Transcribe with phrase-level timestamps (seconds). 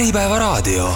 [0.00, 0.92] Äripäevaraadio.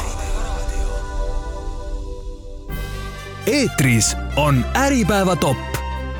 [3.46, 5.56] eetris on Äripäeva top.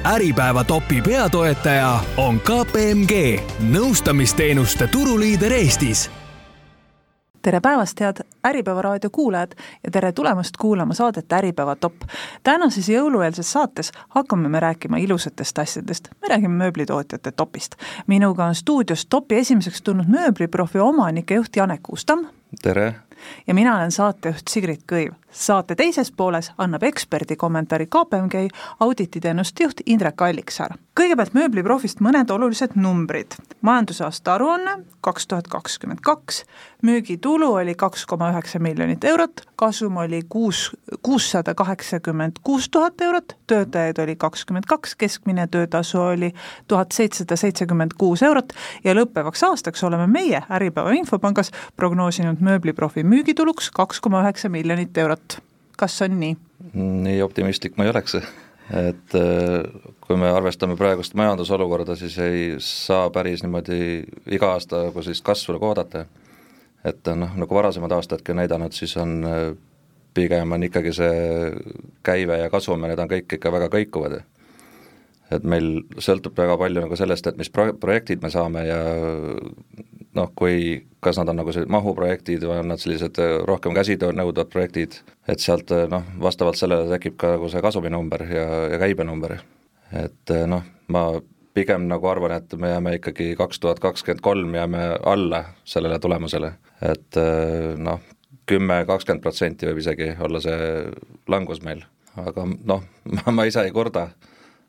[0.04, 3.40] Äripäeva topi peatoetaja on KPMG,
[3.72, 6.10] nõustamisteenuste turuliider Eestis
[7.44, 8.16] tere päevast, head
[8.48, 9.52] Äripäeva raadio kuulajad
[9.84, 11.94] ja tere tulemast kuulama saadet Äripäeva top.
[12.42, 17.74] tänases jõulueelses saates hakkame me rääkima ilusatest asjadest, me räägime mööblitootjate topist.
[18.06, 22.26] minuga on stuudios topi esimeseks tulnud mööbliprofi omanik ja juht Janek Uustam.
[22.56, 23.02] Tere!
[23.46, 25.12] Ja mina olen saatejuht Sigrid Kõiv.
[25.30, 28.48] saate teises pooles annab eksperdi kommentaari KPMG
[28.80, 30.76] audititeenuste juht Indrek Alliksaar.
[31.00, 33.34] kõigepealt mööbliprofist mõned olulised numbrid.
[33.60, 36.44] majandusaasta aruanne kaks tuhat kakskümmend kaks,
[36.82, 40.70] müügitulu oli kaks koma üheksa miljonit eurot, kasum oli kuus,
[41.02, 46.32] kuussada kaheksakümmend kuus tuhat eurot, töötajaid oli kakskümmend kaks, keskmine töötasu oli
[46.68, 48.52] tuhat seitsesada seitsekümmend kuus eurot
[48.84, 55.38] ja lõppevaks aastaks oleme meie Äripäeva Infopangas prognoosinud mööbliprofi müügituluks kaks koma üheksa miljonit eurot.
[55.78, 56.36] kas on nii?
[56.74, 58.16] nii optimistlik ma ei oleks,
[58.74, 63.78] et äh, kui me arvestame praegust majandusolukorda, siis ei saa päris niimoodi
[64.36, 66.06] iga aasta nagu sellist kasvu nagu oodata.
[66.84, 69.40] et noh, nagu varasemad aastadki on näidanud, siis on äh,
[70.14, 71.50] pigem on ikkagi see
[72.06, 74.22] käive ja kasum ja need on kõik ikka väga kõikuvad
[75.32, 78.80] et meil sõltub väga palju nagu sellest, et mis pro-, projektid me saame ja
[80.14, 84.16] noh, kui, kas nad on nagu sellised mahuprojektid või on nad sellised äh, rohkem käsitööd
[84.18, 88.80] nõudvad projektid, et sealt äh, noh, vastavalt sellele tekib ka nagu see kasuminumber ja, ja
[88.82, 89.38] käibenumber.
[89.92, 91.04] et äh, noh, ma
[91.54, 96.50] pigem nagu arvan, et me jääme ikkagi kaks tuhat kakskümmend kolm jääme alla sellele tulemusele,
[96.82, 97.18] et
[97.78, 98.00] noh,
[98.50, 100.56] kümme, kakskümmend protsenti võib isegi olla see
[101.30, 101.84] langus meil,
[102.18, 102.82] aga noh,
[103.36, 104.08] ma ise ei kurda,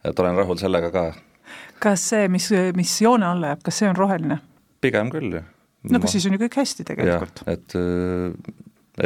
[0.05, 1.07] et olen rahul sellega ka.
[1.81, 4.37] kas see, mis, mis joone alla jääb, kas see on roheline?
[4.85, 5.41] Pigem küll.
[5.89, 7.43] no aga siis on ju kõik hästi tegelikult.
[7.51, 7.77] et,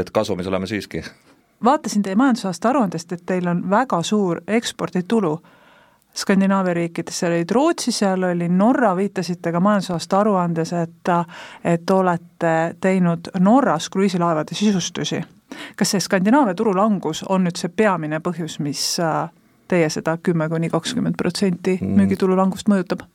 [0.04, 1.04] et kasumis oleme siiski.
[1.64, 5.40] vaatasin teie majandusaasta aruandest, et teil on väga suur eksporditulu
[6.20, 11.12] Skandinaavia riikides, seal olid Rootsi, seal oli Norra, viitasite ka majandusaasta aruandes, et
[11.64, 15.22] et olete teinud Norras kruiisilaevade sisustusi.
[15.76, 18.98] kas see Skandinaavia turu langus on nüüd see peamine põhjus, mis
[19.68, 21.96] teie seda kümme kuni kakskümmend protsenti mm.
[21.96, 23.06] müügitulu langust mõjutab?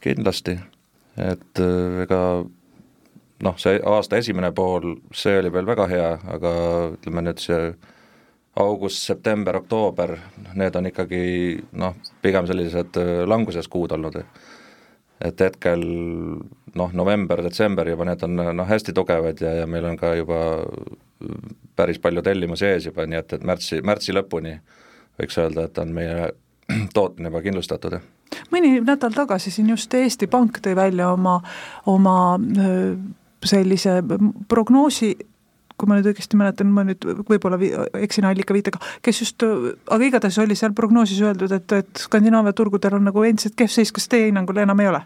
[0.00, 0.58] kindlasti
[1.20, 2.20] et äh, ega
[3.44, 6.52] noh, see aasta esimene pool, see oli veel väga hea, aga
[6.96, 7.72] ütleme nüüd see
[8.60, 10.16] august, september, oktoober,
[10.58, 11.22] need on ikkagi
[11.80, 14.22] noh, pigem sellised äh, languses kuud olnud.
[15.20, 15.82] et hetkel
[16.74, 20.38] noh, november, detsember juba need on noh, hästi tugevad ja, ja meil on ka juba
[21.76, 24.54] päris palju tellimusi ees juba, nii et, et märtsi, märtsi lõpuni
[25.20, 26.30] võiks öelda, et on meie
[26.96, 27.98] tootmine juba kindlustatud
[28.52, 31.40] mõni nädal tagasi siin just Eesti Pank tõi välja oma,
[31.90, 32.16] oma
[33.46, 34.00] sellise
[34.48, 35.14] prognoosi,
[35.80, 37.58] kui ma nüüd õigesti mäletan, ma nüüd võib-olla
[38.02, 39.44] eksin allikaviitega, kes just,
[39.88, 43.92] aga igatahes oli seal prognoosis öeldud, et, et Skandinaavia turgudel on nagu endiselt kehv seis,
[43.96, 45.02] kas teie hinnangul enam ei ole?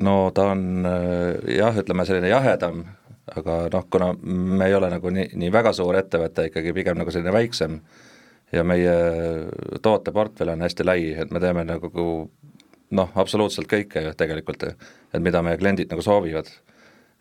[0.00, 0.86] no ta on
[1.50, 2.80] jah, ütleme selline jahedam,
[3.36, 7.12] aga noh, kuna me ei ole nagu nii, nii väga suur ettevõte, ikkagi pigem nagu
[7.12, 7.76] selline väiksem
[8.54, 8.94] ja meie
[9.82, 12.08] tooteportfell on hästi lai, et me teeme nagu
[12.90, 16.50] noh, absoluutselt kõike ju tegelikult, et mida meie kliendid nagu soovivad.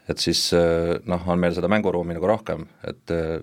[0.10, 3.40] et siis eh, noh, on meil seda mänguruumi nagu rohkem, et äh,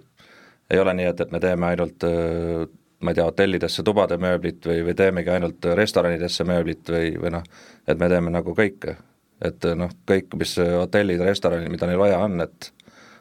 [0.71, 2.67] ei ole nii, et, et me teeme ainult äh,
[3.01, 7.47] ma ei tea, hotellidesse tubade mööblit või, või teemegi ainult restoranidesse mööblit või, või noh,
[7.89, 8.97] et me teeme nagu kõike.
[9.41, 12.73] et noh, kõik, mis hotellid, restoranid, mida neil vaja on, et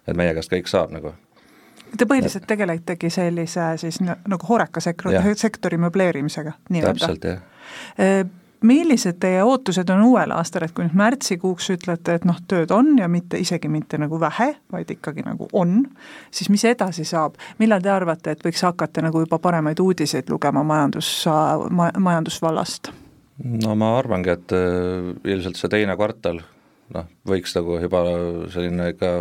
[0.08, 1.14] et meie käest kõik saab nagu
[1.98, 7.08] Te põhiliselt tegeletegi sellise siis nagu horeka sektori, sektori möbleerimisega nii-öelda?
[7.08, 8.28] täpselt, jah
[8.62, 12.92] millised teie ootused on uuel aastal, et kui nüüd märtsikuuks ütlete, et noh, tööd on
[13.00, 15.84] ja mitte, isegi mitte nagu vähe, vaid ikkagi nagu on,
[16.32, 20.64] siis mis edasi saab, millal te arvate, et võiks hakata nagu juba paremaid uudiseid lugema
[20.64, 21.12] majandus
[21.72, 22.92] ma,, majandusvallast?
[23.64, 26.42] no ma arvangi, et äh, ilmselt see teine kvartal
[26.96, 28.04] noh, võiks nagu juba
[28.54, 29.14] selline ikka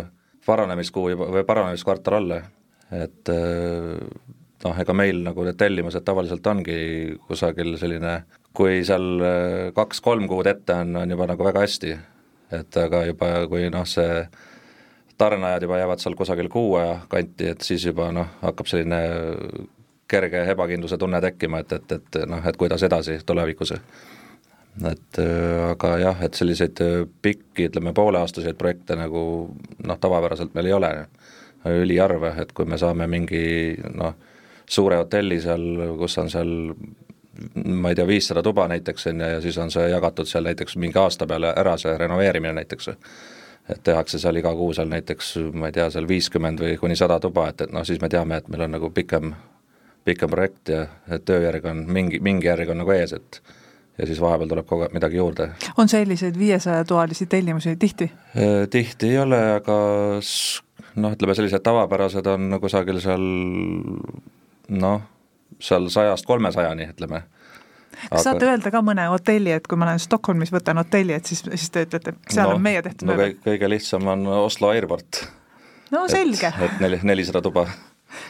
[0.49, 2.41] paranemiskuu juba või paranemiskvartal olla,
[2.91, 3.95] et äh,
[4.65, 6.79] noh, ega meil nagu need tellimused tavaliselt ongi
[7.27, 8.19] kusagil selline
[8.59, 11.97] kui seal äh, kaks-kolm kuud ette on, on juba nagu väga hästi.
[12.51, 14.23] et aga juba, kui noh, see
[15.19, 18.99] tarneajad juba jäävad seal kusagil kuu aja kanti, et siis juba noh, hakkab selline
[20.09, 23.75] kerge ebakindluse tunne tekkima, et, et, et noh, et kuidas edasi tulevikus.
[24.91, 29.21] et äh, aga jah, et selliseid äh, pikki, ütleme pooleaastaseid projekte nagu
[29.85, 30.93] noh, tavapäraselt meil ei ole,
[31.69, 34.15] üliharva, et kui me saame mingi noh,
[34.69, 36.51] suure hotelli seal, kus on seal
[37.65, 40.77] ma ei tea, viissada tuba näiteks, on ju, ja siis on see jagatud seal näiteks
[40.81, 42.89] mingi aasta peale ära, see renoveerimine näiteks.
[43.69, 47.19] et tehakse seal iga kuu seal näiteks, ma ei tea, seal viiskümmend või kuni sada
[47.19, 49.33] tuba, et, et noh, siis me teame, et meil on nagu pikem,
[50.05, 53.41] pikem projekt ja et tööjärg on mingi, mingi järg on nagu ees, et
[53.99, 55.49] ja siis vahepeal tuleb kogu aeg midagi juurde.
[55.77, 58.11] on selliseid viiesajatoalisi tellimusi tihti?
[58.69, 59.77] Tihti ei ole, aga
[60.95, 63.25] noh, ütleme sellised tavapärased on kusagil seal
[64.69, 65.01] noh,
[65.59, 67.23] seal sajast kolmesajani, ütleme
[67.99, 68.23] kas aga...
[68.23, 71.69] saate öelda ka mõne hotelli, et kui ma lähen Stockholmis, võtan hotelli, et siis, siis
[71.73, 73.37] te ütlete, seal no, on meie tehtud no, mööbel?
[73.45, 75.23] kõige lihtsam on Oslo Airport.
[75.95, 76.53] no selge.
[76.65, 77.67] et neli, nelisada tuba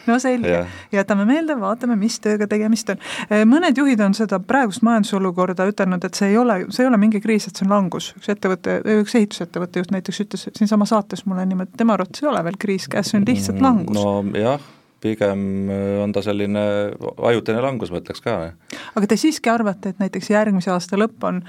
[0.08, 3.04] no selge, jätame meelde, vaatame, mis tööga tegemist on.
[3.48, 7.22] Mõned juhid on seda praegust majandusolukorda ütelnud, et see ei ole, see ei ole mingi
[7.24, 8.12] kriis, et see on langus.
[8.20, 12.32] üks ettevõte, üks ehitusettevõtte juht näiteks ütles siinsamas saates mulle niimoodi, et tema arvates ei
[12.32, 14.04] ole veel kriis käes, see on lihtsalt langus.
[14.34, 14.68] nojah
[15.02, 16.62] pigem äh, on ta selline
[17.32, 18.38] ajutine langus, ma ütleks ka.
[18.96, 21.42] aga te siiski arvate, et näiteks järgmise aasta lõpp on,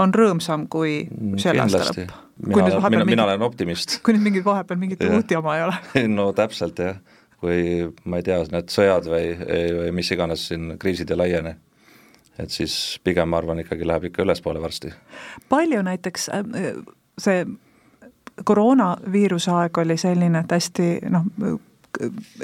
[0.00, 2.16] on rõõmsam kui mm, selle aasta lõpp?
[2.46, 3.98] mina, mina, mina mingit, olen optimist.
[4.06, 5.78] kui nüüd mingit vahepeal mingit uut jama ei ole
[6.18, 6.98] no täpselt jah,
[7.42, 9.32] kui ma ei tea, need sõjad või,
[9.82, 11.54] või mis iganes siin kriisid ei laiene,
[12.38, 14.92] et siis pigem ma arvan, ikkagi läheb ikka ülespoole varsti.
[15.48, 16.76] palju näiteks äh,
[17.18, 17.46] see
[18.44, 21.26] koroonaviiruse aeg oli selline, et hästi noh,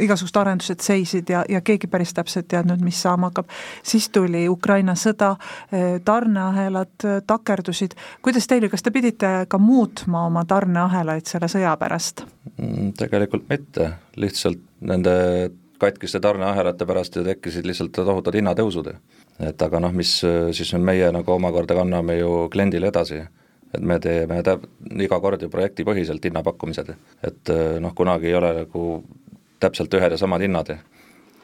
[0.00, 3.50] igasugused arendused seisid ja, ja keegi päris täpselt teadnud, mis saama hakkab.
[3.82, 5.34] siis tuli Ukraina sõda,
[5.72, 11.76] eh, tarneahelad eh, takerdusid, kuidas teil, kas te pidite ka muutma oma tarneahelaid selle sõja
[11.80, 12.24] pärast?
[12.56, 15.14] Mm, tegelikult mitte, lihtsalt nende
[15.78, 18.92] katkiste tarneahelate pärast ju tekkisid lihtsalt tohutud hinnatõusud.
[19.40, 23.22] et aga noh, mis eh, siis meie nagu omakorda kanname ju kliendile edasi
[23.74, 24.68] et me teeme täp-,
[25.02, 26.92] iga kord ju projektipõhiselt hinnapakkumised,
[27.26, 27.50] et
[27.82, 28.84] noh, kunagi ei ole nagu
[29.64, 30.76] täpselt ühed ja samad hinnad.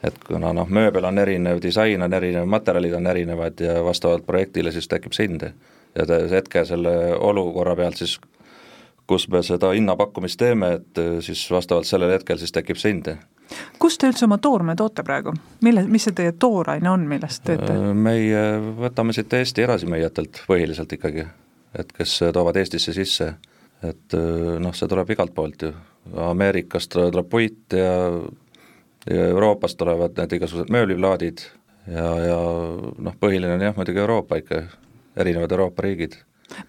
[0.05, 4.73] et kuna noh, mööbel on erinev, disain on erinev, materjalid on erinevad ja vastavalt projektile
[4.73, 5.51] siis tekib see hind.
[5.95, 8.21] ja hetke selle olukorra pealt siis,
[9.07, 13.15] kus me seda hinnapakkumist teeme, et siis vastavalt sellel hetkel siis tekib see hind
[13.79, 15.33] kust te üldse oma toorme toote praegu,
[15.67, 17.77] mille, mis see teie tooraine on, millest teete?
[17.95, 18.43] meie
[18.79, 21.27] võtame siit Eesti edasimüüjatelt põhiliselt ikkagi,
[21.79, 23.33] et kes toovad Eestisse sisse,
[23.87, 24.19] et
[24.63, 25.73] noh, see tuleb igalt poolt ju,
[26.17, 27.93] Ameerikast tuleb puit ja,
[29.11, 31.45] ja Euroopast tulevad need igasugused mööbliplaadid
[31.87, 32.39] ja, ja
[32.99, 34.63] noh, põhiline on jah, muidugi Euroopa ikka,
[35.21, 36.19] erinevad Euroopa riigid.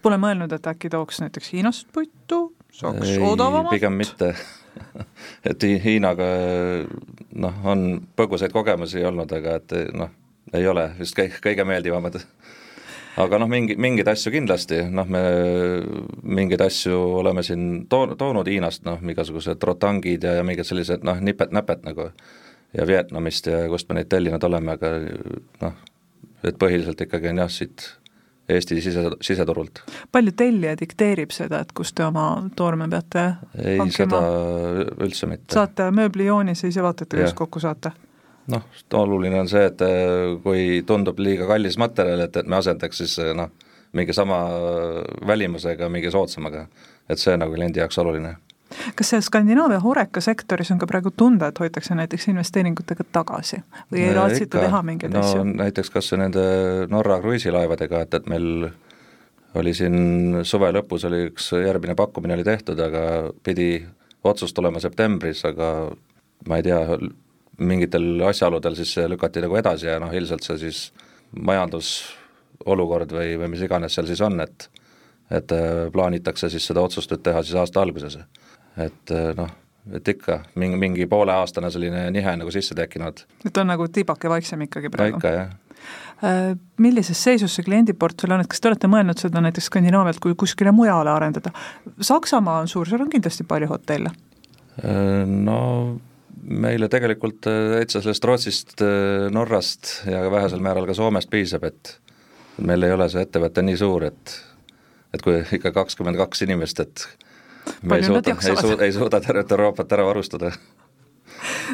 [0.02, 3.74] Pole mõelnud, et äkki tooks näiteks Hiinast puitu, saaks odavamalt?
[3.74, 4.34] pigem mitte
[5.50, 6.28] et Hiinaga
[7.34, 7.86] noh, on
[8.16, 10.12] põgusaid kogemusi olnud, aga et noh,
[10.54, 12.20] ei ole vist kõige meeldivamad
[13.20, 15.22] aga noh, mingi, mingeid asju kindlasti, noh me
[16.22, 21.20] mingeid asju oleme siin too-, toonud Hiinast, noh igasugused rotangid ja, ja mingid sellised noh,
[21.20, 22.10] nipet-näpet nagu
[22.72, 24.94] ja Vietnamist ja kust me neid tellinud oleme, aga
[25.64, 25.82] noh,
[26.42, 27.90] et põhiliselt ikkagi on jah, siit
[28.52, 29.84] Eesti sise, siseturult.
[30.12, 32.24] palju tellija dikteerib seda, et kust te oma
[32.58, 33.22] toorme peate
[33.54, 34.18] ei, seda
[34.98, 35.54] üldse mitte.
[35.54, 37.92] saate mööblijoonise, ise vaatate, kuidas kokku saate?
[38.50, 38.62] Noh,
[38.98, 43.18] oluline on see, et äh, kui tundub liiga kallis materjal, et, et me asendaks siis
[43.22, 43.52] äh, noh,
[43.92, 44.38] mingi sama
[45.26, 46.66] välimusega mingi soodsamaga.
[47.10, 48.36] et see nagu kliendi jaoks oluline.
[48.96, 53.60] kas see Skandinaavia horeka sektoris on ka praegu tunda, et hoitakse näiteks investeeringutega tagasi
[53.92, 55.44] või ei raatsita teha mingeid no, asju?
[55.44, 56.46] näiteks kas või nende
[56.90, 58.70] Norra kruiisilaevadega, et, et meil
[59.54, 63.02] oli siin suve lõpus oli üks järgmine pakkumine oli tehtud, aga
[63.44, 63.84] pidi
[64.24, 65.74] otsus tulema septembris, aga
[66.48, 66.80] ma ei tea,
[67.58, 70.84] mingitel asjaoludel siis see lükati nagu edasi ja noh, ilmselt see siis
[71.36, 74.68] majandusolukord või, või mis iganes seal siis on, et
[75.32, 78.18] et äh, plaanitakse siis seda otsust nüüd teha siis aasta alguses.
[78.76, 79.50] et äh, noh,
[79.92, 83.24] et ikka mingi, mingi pooleaastane selline nihe nagu sisse tekkinud.
[83.46, 85.16] et on nagu tibake vaiksem ikkagi praegu?
[85.16, 85.50] ikka, jah
[86.24, 90.36] äh, millises seisus see kliendiportfell on, et kas te olete mõelnud seda näiteks Skandinaavialt kui
[90.38, 91.52] kuskile mujale arendada?
[92.00, 94.12] Saksamaa on suur, seal on kindlasti palju hotelle.
[95.26, 95.58] No
[96.42, 101.96] meile tegelikult äh, täitsa sellest Rootsist, äh, Norrast ja vähesel määral ka Soomest piisab, et
[102.62, 104.38] meil ei ole see ettevõte nii suur, et
[105.12, 107.08] et kui ikka kakskümmend kaks inimest, et
[107.82, 110.54] me Palju ei suuda, ei suuda, ei suuda tervet Euroopat ära varustada.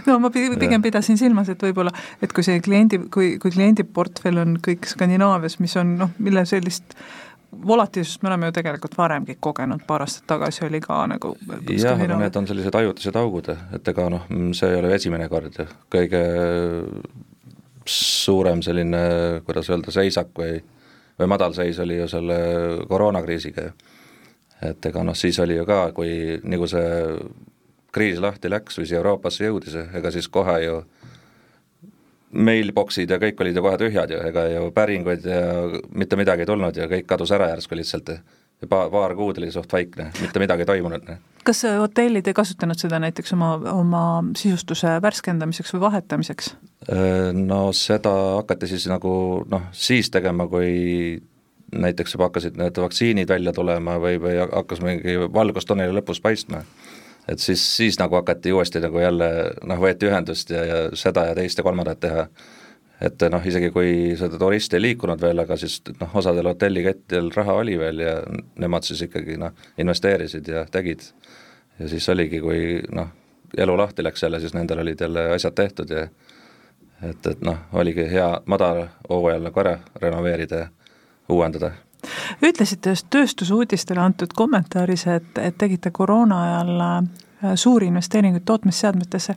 [0.07, 4.57] No ma pigem pidasin silmas, et võib-olla, et kui see kliendi, kui, kui kliendiportfell on
[4.65, 9.83] kõik Skandinaavias, mis on noh, mille sellist äh, volatiilsust me oleme ju tegelikult varemgi kogenud,
[9.87, 11.35] paar aastat tagasi oli ka nagu
[11.71, 14.27] jah, aga need on sellised ajutised augud, et ega noh,
[14.57, 16.25] see ei ole esimene kord ju, kõige
[17.89, 19.01] suurem selline,
[19.47, 20.59] kuidas öelda, seisak või
[21.19, 22.39] või madalseis oli ju selle
[22.89, 23.73] koroonakriisiga ju.
[24.71, 27.17] et ega noh, siis oli ju ka, kui nagu see
[27.95, 30.83] kriis lahti läks või siia Euroopasse jõudis, ega siis kohe ju
[32.33, 35.41] mailbox'id ja kõik olid ju kohe tühjad ju, ega ju päringuid ja
[35.97, 38.11] mitte midagi ei tulnud ja kõik kadus ära järsku lihtsalt.
[38.69, 41.09] paar, paar kuud oli suht vaikne, mitte midagi ei toimunud.
[41.45, 44.03] kas hotellid ei kasutanud seda näiteks oma, oma
[44.37, 46.55] sisustuse värskendamiseks või vahetamiseks?
[47.33, 51.23] No seda hakati siis nagu noh, siis tegema, kui
[51.73, 56.63] näiteks juba hakkasid need vaktsiinid välja tulema või, või hakkas mingi valgus tunneli lõpus paistma.
[57.29, 59.29] Et siis, siis nagu hakati uuesti nagu jälle
[59.67, 62.29] noh, võeti ühendust ja, ja seda ja teist ja kolmandat teha
[63.01, 67.59] et noh, isegi kui seda turisti ei liikunud veel, aga siis noh, osadel hotellikettidel raha
[67.61, 68.15] oli veel ja
[68.59, 71.05] nemad siis ikkagi noh, investeerisid ja tegid.
[71.79, 73.13] ja siis oligi, kui noh,
[73.57, 76.09] elu lahti läks jälle, siis nendel olid jälle asjad tehtud ja
[77.03, 80.69] et, et noh, oligi hea madalhooajal nagu ära renoveerida ja
[81.29, 81.73] uuendada
[82.43, 87.09] ütlesite just tööstusuudistele antud kommentaaris, et, et tegite koroona ajal
[87.45, 89.35] Äh, suuri investeeringuid tootmisseadmetesse,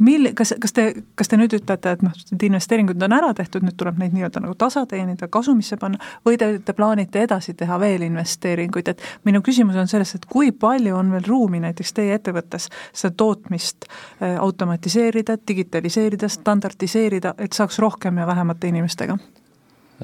[0.00, 0.84] mil-, kas, kas te,
[1.14, 4.42] kas te nüüd ütlete, et noh, need investeeringud on ära tehtud, nüüd tuleb neid nii-öelda
[4.42, 9.38] nagu tasa teenida, kasumisse panna, või te, te plaanite edasi teha veel investeeringuid, et minu
[9.46, 14.34] küsimus on selles, et kui palju on veel ruumi näiteks teie ettevõttes seda tootmist äh,
[14.34, 19.14] automatiseerida, digitaliseerida, standardiseerida, et saaks rohkem ja vähemate inimestega?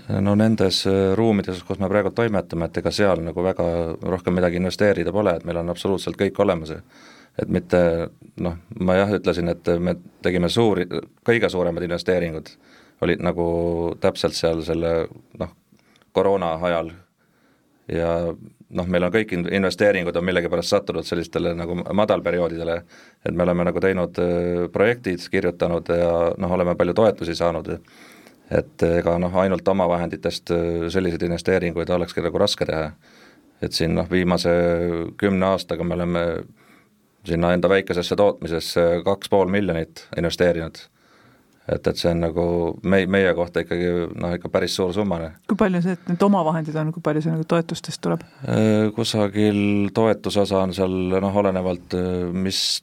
[0.09, 3.67] No nendes äh, ruumides, kus me praegu toimetame, et ega seal nagu väga
[4.03, 6.75] rohkem midagi investeerida pole, et meil on absoluutselt kõik olemas.
[7.41, 7.81] Et mitte
[8.43, 10.87] noh, ma jah, ütlesin, et me tegime suuri,
[11.27, 12.51] kõige suuremad investeeringud
[13.01, 13.45] olid nagu
[14.01, 14.95] täpselt seal selle
[15.41, 15.53] noh,
[16.13, 16.91] koroona ajal.
[17.91, 22.77] Ja noh, meil on kõik investeeringud on millegipärast sattunud sellistele nagu madalperioodidele,
[23.27, 27.73] et me oleme nagu teinud äh, projektid, kirjutanud ja noh, oleme palju toetusi saanud,
[28.51, 32.91] et ega noh, ainult omavahenditest äh, selliseid investeeringuid olekski nagu raske teha.
[33.63, 34.51] et siin noh, viimase
[35.21, 36.25] kümne aastaga me oleme
[37.29, 40.79] sinna enda väikesesse tootmisesse kaks pool miljonit investeerinud.
[41.69, 42.45] et, et see on nagu
[42.83, 45.21] me, meie kohta ikkagi noh, ikka päris suur summa.
[45.49, 48.27] kui palju see, et need omavahendid on, kui palju see nagu toetustest tuleb?
[48.49, 52.01] Äh, kusagil toetusosa on seal noh, olenevalt
[52.33, 52.81] mis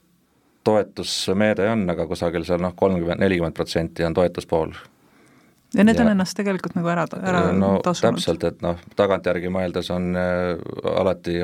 [0.67, 4.77] toetusmeede on, aga kusagil seal noh, kolmkümmend, nelikümmend protsenti on toetuspool
[5.77, 8.17] ja need ja, on ennast tegelikult nagu ära, ära no, tasunud?
[8.17, 10.53] täpselt, et noh, tagantjärgi mõeldes on äh,
[10.97, 11.39] alati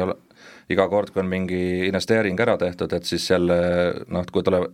[0.74, 3.58] iga kord, kui on mingi investeering ära tehtud, et siis jälle
[4.12, 4.74] noh, kui tulevad,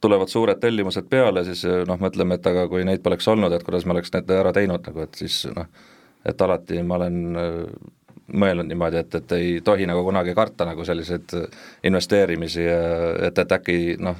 [0.00, 3.86] tulevad suured tellimused peale, siis noh, mõtleme, et aga kui neid poleks olnud, et kuidas
[3.86, 5.68] me oleks need ära teinud nagu, et siis noh,
[6.28, 7.62] et alati ma olen äh,
[8.28, 11.32] mõelnud niimoodi, et, et ei tohi nagu kunagi karta nagu selliseid
[11.88, 12.80] investeerimisi ja
[13.28, 14.18] et, et äkki noh,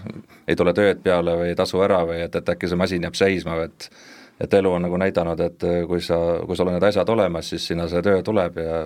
[0.49, 3.19] ei tule tööd peale või ei tasu ära või et, et äkki see masin jääb
[3.19, 3.91] seisma või et
[4.41, 7.67] et elu on nagu näidanud, et kui sa, kui sul on need asjad olemas, siis
[7.73, 8.81] sinna see töö tuleb ja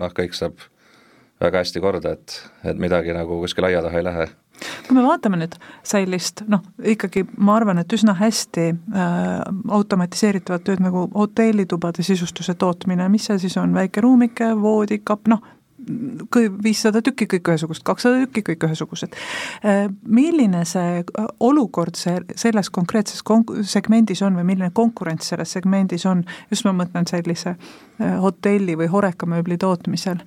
[0.00, 0.60] noh, kõik saab
[1.40, 4.28] väga hästi korda, et, et midagi nagu kuskil aia taha ei lähe.
[4.88, 5.54] kui me vaatame nüüd
[5.86, 9.12] sellist noh, ikkagi ma arvan, et üsna hästi äh,
[9.76, 15.44] automatiseeritavat tööd nagu hotellitubade sisustuse tootmine, mis see siis on, väike ruumike, voodi, kapp, noh,
[16.62, 19.14] viissada tükki kõik ühesugust, kakssada tükki kõik ühesugused.
[19.64, 21.04] Äh, milline see
[21.40, 26.74] olukord see, selles konkreetses kon-, segmendis on või milline konkurents selles segmendis on, just ma
[26.76, 30.24] mõtlen sellise äh, hotelli või horekamööbli tootmisel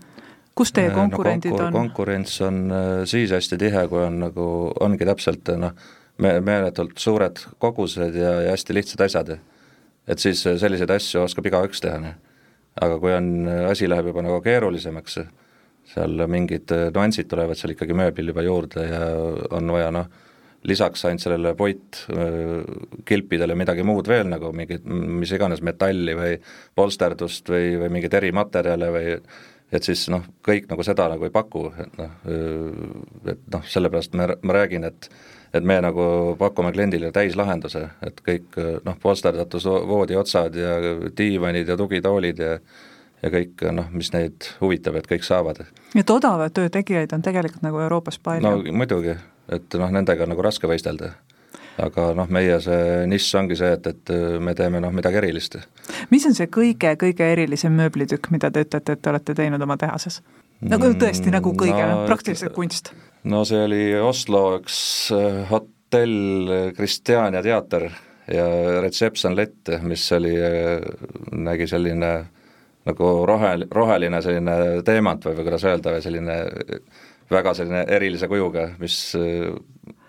[0.56, 1.78] kus teie konkurendid no, konkur on?
[1.78, 4.48] konkurents on äh, siis hästi tihe, kui on nagu,
[4.84, 5.78] ongi täpselt äh, noh,
[6.24, 9.38] me-, meeletult suured kogused ja, ja hästi lihtsad asjad.
[10.08, 12.20] et siis äh, selliseid asju oskab igaüks teha, noh.
[12.82, 15.14] Aga kui on, asi läheb juba nagu keerulisemaks,
[15.92, 19.02] seal mingid nüansid tulevad seal ikkagi mööblil juba juurde ja
[19.58, 20.08] on vaja noh,
[20.70, 26.34] lisaks ainult sellele puitkilpidele midagi muud veel nagu mingit, mis iganes metalli või
[26.78, 29.08] polsterdust või, või mingeid erimaterjale või
[29.72, 32.12] et siis noh, kõik nagu seda nagu ei paku, et noh,
[33.32, 35.10] et noh, sellepärast me, ma räägin, et
[35.54, 36.04] et me nagu
[36.40, 38.56] pakume kliendile täislahenduse, et kõik
[38.86, 40.78] noh, polsterdatus voodiotsad ja
[41.18, 42.56] diivanid ja tugitoolid ja
[43.22, 45.60] ja kõik noh, mis neid huvitab, et kõik saavad.
[45.96, 48.48] et odava töö tegijaid on tegelikult nagu Euroopas palju?
[48.48, 49.14] no muidugi,
[49.50, 51.12] et noh, nendega on nagu raske võistelda
[51.82, 55.58] aga noh, meie see nišš ongi see, et, et me teeme noh, midagi erilist.
[56.12, 60.22] mis on see kõige-kõige erilisem mööblitükk, mida te ütlete, et te olete teinud oma tehases?
[60.62, 62.94] Nagu tõesti, nagu kõige no,, praktiliselt kunst?
[63.24, 64.78] no see oli Oslo üks
[65.16, 67.90] äh, hotell Kristjania teater
[68.32, 68.46] ja
[68.82, 70.84] Reception Lett, mis oli, äh,
[71.32, 72.12] nägi selline
[72.88, 76.38] nagu rohel-, roheline selline teemant või, või kuidas öelda, või selline
[77.32, 79.50] väga selline erilise kujuga, mis äh,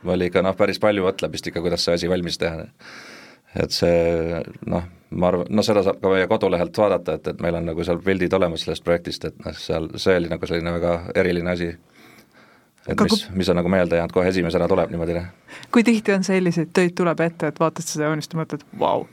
[0.04, 2.66] oli ikka noh, päris palju mõtleb vist ikka, kuidas see asi valmis teha.
[3.58, 7.58] Et see noh, ma arvan, no seda saab ka meie kodulehelt vaadata, et, et meil
[7.58, 10.98] on nagu seal pildid olemas sellest projektist, et noh, seal see oli nagu selline väga
[11.22, 11.72] eriline asi
[12.82, 15.30] et Aga mis, mis on nagu meelde jäänud, kohe esimesena tuleb niimoodi, noh.
[15.74, 19.06] kui tihti on selliseid töid tuleb ette, et vaatad seda joonist ja mõtled, vau?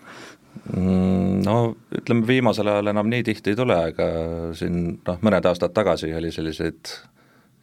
[0.73, 1.59] Mm, no
[1.95, 4.09] ütleme, viimasel ajal enam nii tihti ei tule, aga
[4.57, 6.95] siin noh, mõned aastad tagasi oli selliseid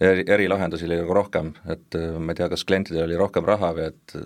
[0.01, 3.73] eri, erilahendusi oli nagu rohkem, et äh, ma ei tea, kas klientidel oli rohkem raha
[3.77, 4.17] või et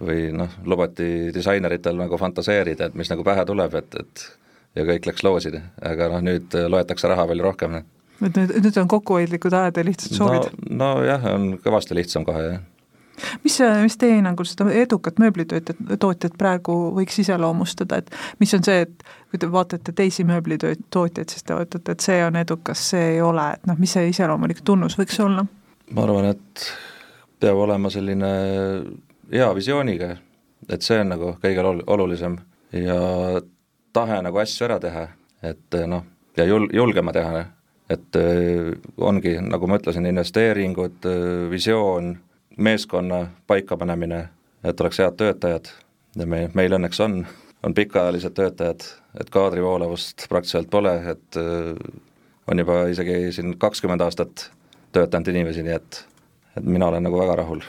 [0.00, 4.24] või noh, lubati disaineritel nagu fantaseerida, et mis nagu pähe tuleb, et, et
[4.78, 5.52] ja kõik läks loosi,
[5.84, 7.80] aga noh, nüüd loetakse raha palju rohkem.
[8.22, 10.92] et nüüd, nüüd on kokkuhoidlikud ajad ja lihtsalt soovid no,?
[10.96, 12.60] nojah, on kõvasti lihtsam kohe, jah
[13.44, 18.10] mis, mis teie hinnangul seda edukat mööblitootjat, tootjat praegu võiks iseloomustada, et
[18.42, 22.38] mis on see, et kui te vaatate teisi mööblitootjaid, siis te ütlete, et see on
[22.40, 25.46] edukas, see ei ole, et noh, mis see iseloomulik tunnus võiks olla?
[25.92, 26.66] ma arvan, et
[27.42, 28.32] peab olema selline
[29.32, 30.16] hea visiooniga,
[30.68, 32.38] et see on nagu kõige olulisem.
[32.72, 33.40] Ja
[33.92, 35.06] tahe nagu asju ära teha,
[35.44, 36.04] et noh,
[36.36, 37.44] ja jul-, julgema teha,
[37.92, 42.14] et äh, ongi, nagu ma ütlesin, investeeringud, äh, visioon,
[42.56, 44.22] meeskonna paikapanemine,
[44.64, 45.72] et oleks head töötajad.
[46.16, 47.22] Ja me, meil õnneks on,
[47.64, 48.84] on pikaajalised töötajad,
[49.20, 51.38] et kaadrivoolavust praktiliselt pole, et
[52.48, 54.50] on juba isegi siin kakskümmend aastat
[54.92, 56.02] töötanud inimesi, nii et,
[56.56, 57.64] et mina olen nagu väga rahul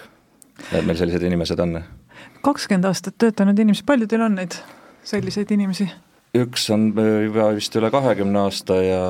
[0.71, 1.77] et meil sellised inimesed on.
[2.45, 4.57] kakskümmend aastat töötanud inimesi, palju teil on neid
[5.03, 5.89] selliseid inimesi?
[6.33, 9.01] üks on juba vist üle kahekümne aasta ja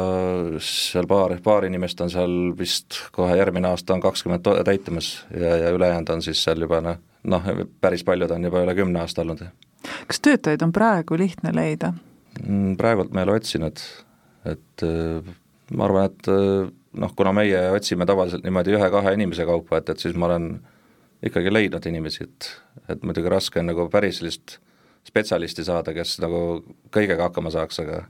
[0.64, 5.72] seal paar, paar inimest on seal vist kohe järgmine aasta on kakskümmend täitumas ja, ja
[5.76, 7.48] ülejäänud on siis seal juba noh, noh,
[7.82, 9.46] päris paljud on juba üle kümne aasta olnud.
[10.08, 11.94] kas töötajaid on praegu lihtne leida?
[12.42, 13.80] Mm, praegult ma ei ole otsinud,
[14.50, 15.34] et äh,
[15.78, 20.04] ma arvan, et äh, noh, kuna meie otsime tavaliselt niimoodi ühe-kahe inimese kaupa, et, et
[20.04, 20.56] siis ma olen
[21.24, 22.50] ikkagi leidnud inimesi, et,
[22.90, 24.58] et muidugi raske on nagu päris sellist
[25.08, 26.64] spetsialisti saada, kes nagu
[26.94, 28.04] kõigega hakkama saaks, aga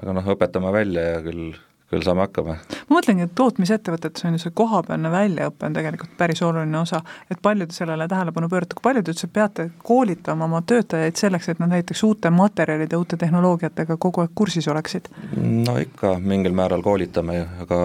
[0.00, 1.54] aga noh, õpetame välja ja küll,
[1.92, 2.56] küll saame hakkama.
[2.88, 7.42] ma mõtlengi, et tootmisettevõtetes on ju see kohapealne väljaõpe on tegelikult päris oluline osa, et
[7.42, 11.62] palju te sellele tähelepanu pöörate, kui palju te üldse peate koolitama oma töötajaid selleks, et
[11.62, 15.10] nad näiteks uute materjalide, uute tehnoloogiatega kogu aeg kursis oleksid?
[15.36, 17.80] no ikka, mingil määral koolitame, aga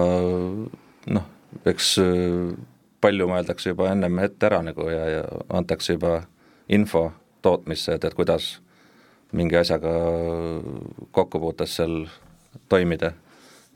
[1.14, 1.30] noh,
[1.70, 1.94] eks
[3.00, 6.20] palju mõeldakse juba ennem ette ära nagu ja, ja antakse juba
[6.68, 7.10] info
[7.42, 8.58] tootmisse, et, et kuidas
[9.32, 9.92] mingi asjaga
[11.16, 12.04] kokkupuutes seal
[12.68, 13.12] toimida.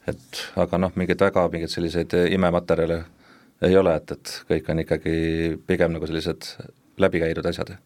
[0.07, 3.05] et aga noh, mingeid väga mingeid selliseid imematerjale
[3.65, 5.17] ei ole, et, et kõik on ikkagi
[5.67, 6.51] pigem nagu sellised
[7.01, 7.77] läbikäidud asjad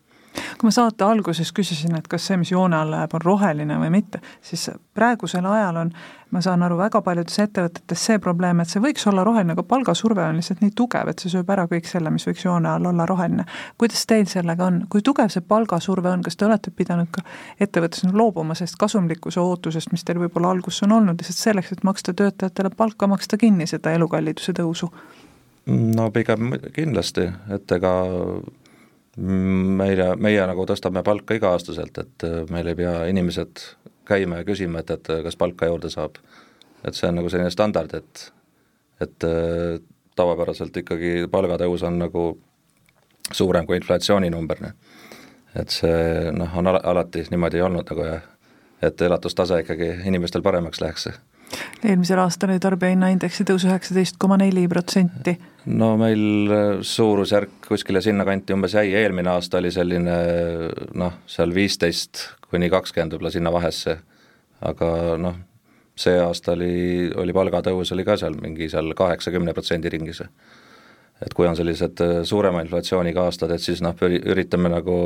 [0.58, 3.90] kui ma saate alguses küsisin, et kas see, mis joone all läheb, on roheline või
[3.94, 5.92] mitte, siis praegusel ajal on,
[6.34, 10.24] ma saan aru, väga paljudes ettevõtetes see probleem, et see võiks olla roheline, aga palgasurve
[10.24, 13.06] on lihtsalt nii tugev, et see sööb ära kõik selle, mis võiks joone all olla
[13.08, 13.46] roheline.
[13.78, 17.22] kuidas teil sellega on, kui tugev see palgasurve on, kas te olete pidanud ka
[17.60, 22.14] ettevõttes loobuma sellest kasumlikkuse ootusest, mis teil võib-olla alguses on olnud, lihtsalt selleks, et maksta
[22.18, 24.90] töötajatele palka, maksta kinni seda elukalliduse tõusu?
[25.68, 27.92] no pigem kindlasti, et ega
[29.18, 33.64] meile, meie nagu tõstame palka iga-aastaselt, et äh, meil ei pea inimesed
[34.08, 36.20] käima ja küsima, et, et kas palka juurde saab.
[36.86, 38.28] et see on nagu selline standard, et,
[39.02, 39.80] et äh,
[40.16, 42.28] tavapäraselt ikkagi palgatõus on nagu
[43.32, 44.62] suurem kui inflatsiooninumber,
[45.58, 48.22] et see noh, on ala, alati niimoodi olnud nagu jah,
[48.82, 51.08] et elatustase ikkagi inimestel paremaks läheks
[51.84, 55.36] eelmisel aastal oli tarbijahinnaindeksi tõus üheksateist koma neli protsenti.
[55.66, 60.16] no meil äh, suurusjärk kuskile sinnakanti umbes jäi, eelmine aasta oli selline
[60.94, 63.98] noh, seal viisteist kuni kakskümmend võib-olla sinna vahesse,
[64.64, 65.36] aga noh,
[65.98, 70.22] see aasta oli, oli palgatõus oli ka seal mingi seal kaheksa-kümne protsendi ringis.
[71.26, 74.96] Et kui on sellised äh, suurema inflatsiooniga aastad, et siis noh, üritame nagu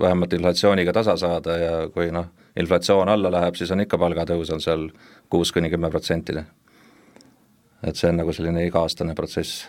[0.00, 4.64] vähemalt inflatsiooniga tasa saada ja kui noh, inflatsioon alla läheb, siis on ikka palgatõus on
[4.64, 4.88] seal
[5.30, 6.38] kuus kuni kümme protsenti.
[7.82, 9.68] et see on nagu selline iga-aastane protsess.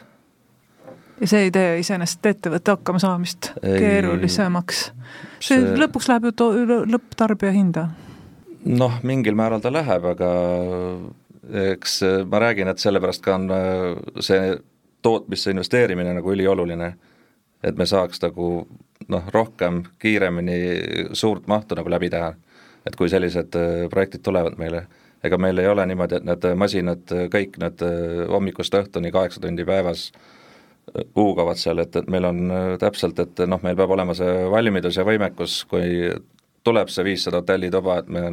[1.19, 4.91] ja see ei tee iseenesest ettevõtte hakkamasaamist keerulisemaks?
[5.39, 6.51] see lõpuks läheb ju
[6.95, 7.89] lõpptarbija hinda?
[8.65, 10.31] noh, mingil määral ta läheb, aga
[11.73, 14.55] eks ma räägin, et sellepärast ka on äh, see
[15.01, 16.93] tootmisse investeerimine nagu ülioluline,
[17.63, 18.67] et me saaks nagu
[19.09, 20.59] noh, rohkem, kiiremini
[21.13, 22.33] suurt mahtu nagu läbi teha
[22.87, 24.85] et kui sellised äh, projektid tulevad meile,
[25.25, 29.43] ega meil ei ole niimoodi, et need masinad, äh, kõik need äh, hommikust õhtuni kaheksa
[29.43, 30.09] tundi päevas
[31.15, 32.39] huugavad seal, et, et meil on
[32.81, 36.07] täpselt, et noh, meil peab olema see valmidus ja võimekus, kui
[36.65, 38.23] tuleb see viissada hotellituba, et me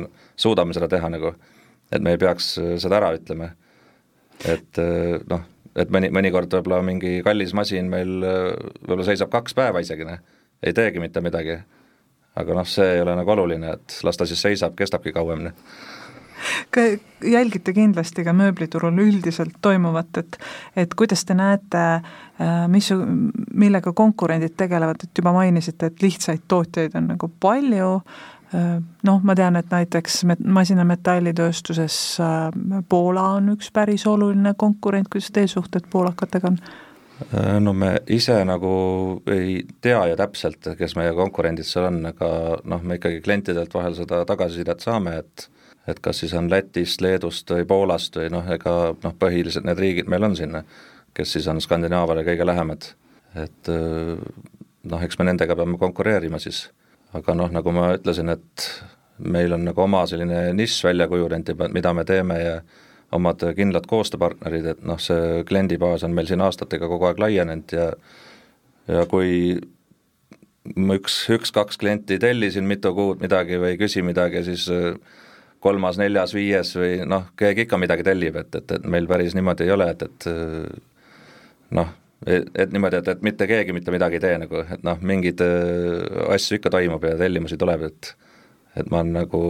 [0.41, 1.35] suudame seda teha nagu,
[1.93, 3.51] et me ei peaks seda ära ütlema.
[4.49, 4.81] et
[5.29, 5.45] noh,
[5.77, 10.21] et mõni, mõnikord võib-olla mingi kallis masin meil võib-olla seisab kaks päeva isegi, noh,
[10.65, 11.59] ei teegi mitte midagi
[12.37, 15.49] aga noh, see ei ole nagu oluline, et las ta siis seisab, kestabki kauem.
[15.49, 15.62] Noh.
[17.25, 20.37] jälgite kindlasti ka mööbliturul üldiselt toimuvat, et
[20.77, 22.91] et kuidas te näete, äh, mis,
[23.53, 28.36] millega konkurendid tegelevad, et juba mainisite, et lihtsaid tootjaid on nagu palju, äh,
[29.03, 35.51] noh, ma tean, et näiteks masinametallitööstuses äh, Poola on üks päris oluline konkurent, kuidas teie
[35.51, 36.61] suhted poolakatega on?
[37.64, 38.71] no me ise nagu
[39.33, 42.29] ei tea ju täpselt, kes meie konkurendid seal on, aga
[42.69, 45.51] noh, me ikkagi klientidelt vahel seda tagasisidet saame, et
[45.87, 50.09] et kas siis on Lätist, Leedust või Poolast või noh, ega noh, põhiliselt need riigid
[50.11, 50.64] meil on sinna,
[51.14, 52.88] kes siis on Skandinaaviale kõige lähemad,
[53.38, 56.66] et noh, eks me nendega peame konkureerima siis,
[57.17, 58.67] aga noh, nagu ma ütlesin, et
[59.19, 62.57] meil on nagu oma selline nišš välja kujunenud juba, mida me teeme ja
[63.17, 67.91] omad kindlad koostööpartnerid, et noh, see kliendibaas on meil siin aastatega kogu aeg laienenud ja
[68.87, 69.57] ja kui
[70.97, 74.67] üks, üks-kaks klienti tellisin mitu kuud midagi või ei küsi midagi, siis
[75.63, 79.67] kolmas, neljas, viies või noh, keegi ikka midagi tellib, et, et, et meil päris niimoodi
[79.67, 80.29] ei ole, et, et
[81.79, 81.95] noh,
[82.27, 85.43] et, et niimoodi, et, et mitte keegi mitte midagi ei tee nagu, et noh, mingeid
[86.35, 88.15] asju ikka toimub ja tellimusi tuleb, et
[88.77, 89.43] et ma nagu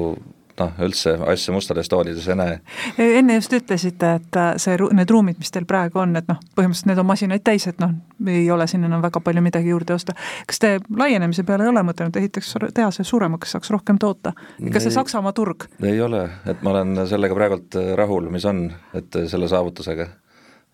[0.60, 2.56] noh, üldse asju mustades toonides ei näe.
[2.98, 6.90] enne just ütlesite, et äh, see, need ruumid, mis teil praegu on, et noh, põhimõtteliselt
[6.90, 7.92] need on masinaid täis, et noh,
[8.32, 10.16] ei ole siin enam väga palju midagi juurde osta.
[10.48, 14.32] kas te laienemise peale ei ole mõtelnud, ehitaks tehase suuremaks, saaks rohkem toota?
[14.72, 15.68] kas see Saksamaa turg?
[15.82, 20.08] ei ole, et ma olen sellega praegult äh, rahul, mis on, et äh, selle saavutusega.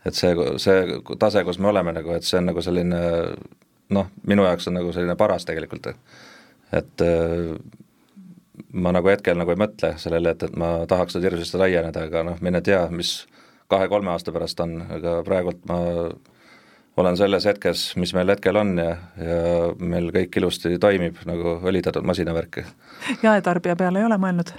[0.07, 3.01] Et see, see tase, kus me oleme nagu, et see on nagu selline
[3.93, 5.91] noh, minu jaoks on nagu selline paras tegelikult,
[6.73, 7.05] et
[8.73, 12.25] ma nagu hetkel nagu ei mõtle sellele, et, et ma tahaks nüüd hirmsasti laieneda, aga
[12.31, 13.23] noh, mine tea, mis
[13.73, 15.79] kahe-kolme aasta pärast on, aga praegult ma
[17.01, 19.38] olen selles hetkes, mis meil hetkel on ja, ja
[19.81, 22.62] meil kõik ilusti toimib nagu õlitatud masinavärk.
[23.25, 24.53] jaetarbija peale ei ole mõelnud?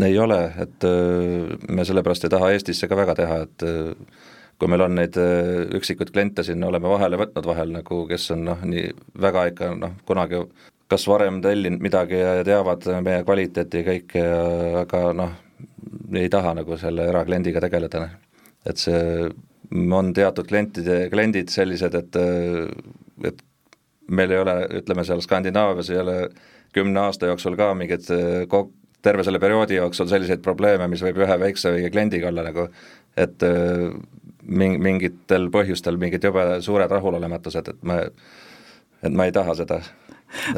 [0.00, 4.30] ei ole, et äh, me sellepärast ei taha Eestisse ka väga teha, et äh,
[4.62, 8.44] kui meil on neid äh, üksikuid kliente siin, oleme vahele võtnud vahel nagu, kes on
[8.46, 8.92] noh, nii
[9.24, 10.38] väga ikka noh, kunagi
[10.92, 14.42] kas varem tellinud midagi ja teavad meie kvaliteeti kõike ja
[14.84, 15.32] aga noh,
[16.14, 18.04] ei taha nagu selle erakliendiga tegeleda.
[18.68, 19.32] et see
[19.98, 22.20] on teatud klientide, kliendid sellised, et
[23.26, 23.42] et
[24.06, 26.16] meil ei ole, ütleme seal Skandinaavias ei ole
[26.76, 28.06] kümne aasta jooksul ka mingeid
[28.52, 28.70] kok-,
[29.02, 32.68] terve selle perioodi jooksul selliseid probleeme, mis võib ühe väikse õige kliendiga olla nagu,
[33.16, 33.42] et
[34.46, 38.00] ming-, mingitel põhjustel mingid jube suured rahulolematused, et ma,
[39.02, 39.82] et ma ei taha seda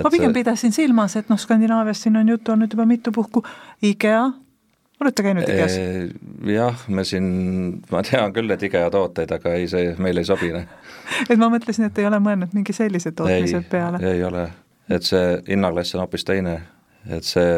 [0.03, 0.39] ma pigem see...
[0.39, 3.43] pidasin silmas, et noh, Skandinaavias siin on juttu olnud juba mitu puhku,
[3.83, 4.23] IKEA,
[5.01, 5.79] olete käinud IKEA-s?
[6.55, 7.27] jah, me siin,
[7.91, 10.53] ma tean küll, et IKEA tooteid, aga ei, see meile ei sobi.
[10.55, 10.69] Noh.
[11.31, 14.03] et ma mõtlesin, et ei ole mõelnud mingi sellise tootmise ei, peale?
[14.15, 14.49] ei ole,
[14.93, 16.59] et see hinnaklass on hoopis teine,
[17.11, 17.51] et see,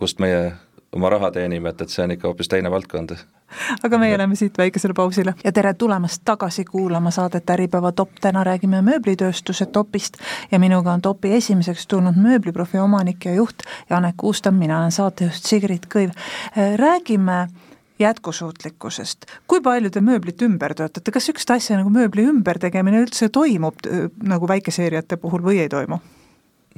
[0.00, 0.52] kust meie
[0.94, 3.16] oma raha teenime, et, et see on ikka hoopis teine valdkond.
[3.82, 8.44] Aga meie läheme siit väikesele pausile ja tere tulemast tagasi kuulama saadet Äripäeva top, täna
[8.44, 10.18] räägime mööblitööstuse topist
[10.50, 15.44] ja minuga on topi esimeseks tulnud mööbliprofi omanik ja juht Janek Kuustam, mina olen saatejuht
[15.44, 16.10] Sigrid Kõiv.
[16.76, 17.48] räägime
[17.98, 23.86] jätkusuutlikkusest, kui palju te mööblit ümber töötate, kas niisugust asja nagu mööbli ümbertegemine üldse toimub
[24.22, 26.00] nagu väikeseeriate puhul või ei toimu?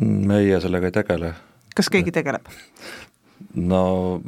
[0.01, 1.33] meie sellega ei tegele.
[1.77, 2.51] kas keegi tegeleb?
[3.55, 4.21] no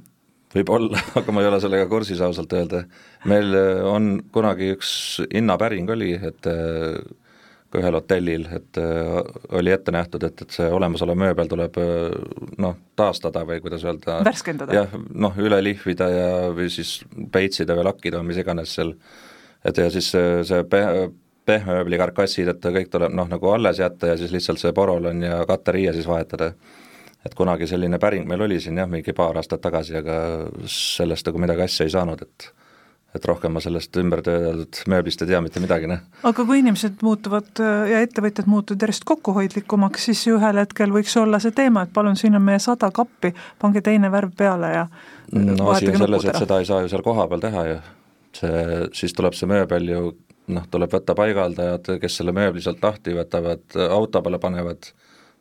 [0.54, 2.84] võib-olla, aga ma ei ole sellega kursis ausalt öelda.
[3.28, 4.90] meil äh, on kunagi üks
[5.26, 6.98] hinnapäring oli, et äh,
[7.68, 9.18] ka ühel hotellil, et äh,
[9.58, 11.78] oli ette nähtud, et, et see olemasolev mööbel tuleb
[12.64, 14.76] noh, taastada või kuidas öelda värskendada?
[14.80, 16.98] jah, noh, üle lihvida ja, või siis
[17.32, 18.94] peitsida või lakkida, mis iganes seal,
[19.66, 21.10] et ja siis see, see pe-,
[21.48, 25.42] pehmemööbli karkassid, et kõik tuleb noh, nagu alles jätta ja siis lihtsalt see porolon ja
[25.48, 26.54] katteriie siis vahetada
[27.26, 30.20] et kunagi selline päring meil oli siin jah, mingi paar aastat tagasi, aga
[30.70, 32.52] sellest nagu midagi asja ei saanud, et
[33.16, 36.02] et rohkem ma sellest ümber töödeldud mööblist ei tea mitte midagi, noh.
[36.28, 41.40] aga kui inimesed muutuvad ja ettevõtjad muutuvad järjest kokkuhoidlikumaks, siis ju ühel hetkel võiks olla
[41.40, 44.84] see teema, et palun, siin on meie sada kappi, pange teine värv peale ja
[45.32, 47.78] no asi on selles, et seda ei saa ju seal kohapeal teha ju.
[48.42, 48.64] see,
[49.00, 50.02] siis tuleb see mööbel ju
[50.52, 54.92] noh, tuleb võtta paigaldajad, kes selle mööbli sealt lahti võtavad, auto peale panevad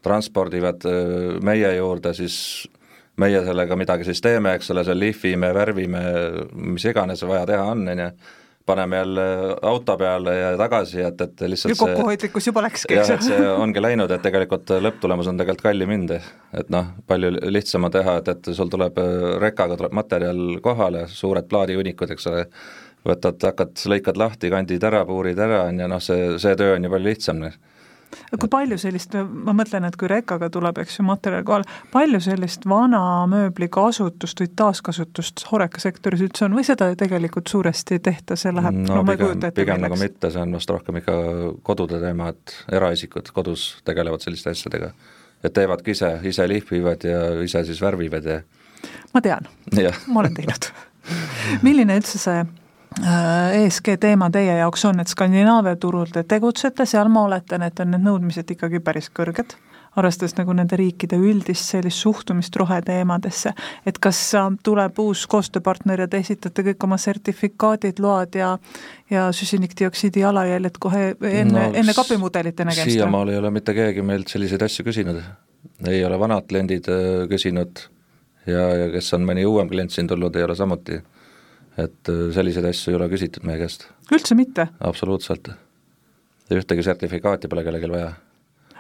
[0.04, 2.68] transpordivad äh, meie juurde, siis
[3.18, 6.02] meie sellega midagi siis teeme, eks ole, seal lihvime, värvime,
[6.76, 8.10] mis iganes vaja teha on, on ju,
[8.68, 9.26] paneme jälle
[9.62, 13.18] auto peale ja tagasi, et, et lihtsalt ja kokkuhoidlikkus juba läkski, eks ju.
[13.30, 17.96] see ongi läinud, et tegelikult lõpptulemus on tegelikult kallim hind, et noh, palju lihtsam on
[17.96, 22.44] teha, et, et sul tuleb äh, rekaga tuleb materjal kohale, suured plaadihunnikud, eks ole,
[23.08, 26.86] võtad, hakkad, lõikad lahti, kandid ära, puurid ära, on ju, noh, see, see töö on
[26.86, 27.58] ju palju lihtsam, noh
[28.40, 32.68] kui palju sellist, ma mõtlen, et kui rekkaga tuleb, eks ju, materjal kohale, palju sellist
[32.70, 38.38] vana mööbli kasutust või taaskasutust Horeca sektoris üldse on või seda tegelikult suuresti ei tehta,
[38.40, 41.02] see läheb no, no ma ei kujuta ette pigem nagu mitte, see on vast rohkem
[41.02, 41.18] ikka
[41.68, 44.92] kodude teema, et eraisikud kodus tegelevad selliste asjadega.
[45.44, 48.40] et teevadki ise, ise lihvivad ja ise siis värvivad ja
[49.14, 49.50] ma tean,
[50.08, 50.72] ma olen teinud.
[51.64, 52.42] Milline üldse see
[52.98, 57.92] ESG teema teie jaoks on, et Skandinaavia turul te tegutsete, seal ma oletan, et on
[57.94, 59.54] need nõudmised ikkagi päris kõrged,
[59.98, 63.54] arvestades nagu nende riikide üldist sellist suhtumist roheteemadesse,
[63.86, 64.22] et kas
[64.66, 68.56] tuleb uus koostööpartner ja te esitate kõik oma sertifikaadid, load ja
[69.10, 72.98] ja süsinikdioksiidi jalajäljed kohe enne no,, enne kapimudelite nägemist?
[72.98, 75.22] siiamaale ei ole mitte keegi meilt selliseid asju küsinud,
[75.88, 77.86] ei ole vanad kliendid äh, küsinud
[78.48, 81.00] ja, ja kes on mõni uuem klient siin tulnud, ei ole samuti
[81.78, 83.88] et äh, selliseid asju ei ole küsitud meie käest.
[84.14, 84.68] üldse mitte?
[84.80, 85.52] absoluutselt.
[86.54, 88.12] ühtegi sertifikaati pole kellelgi vaja.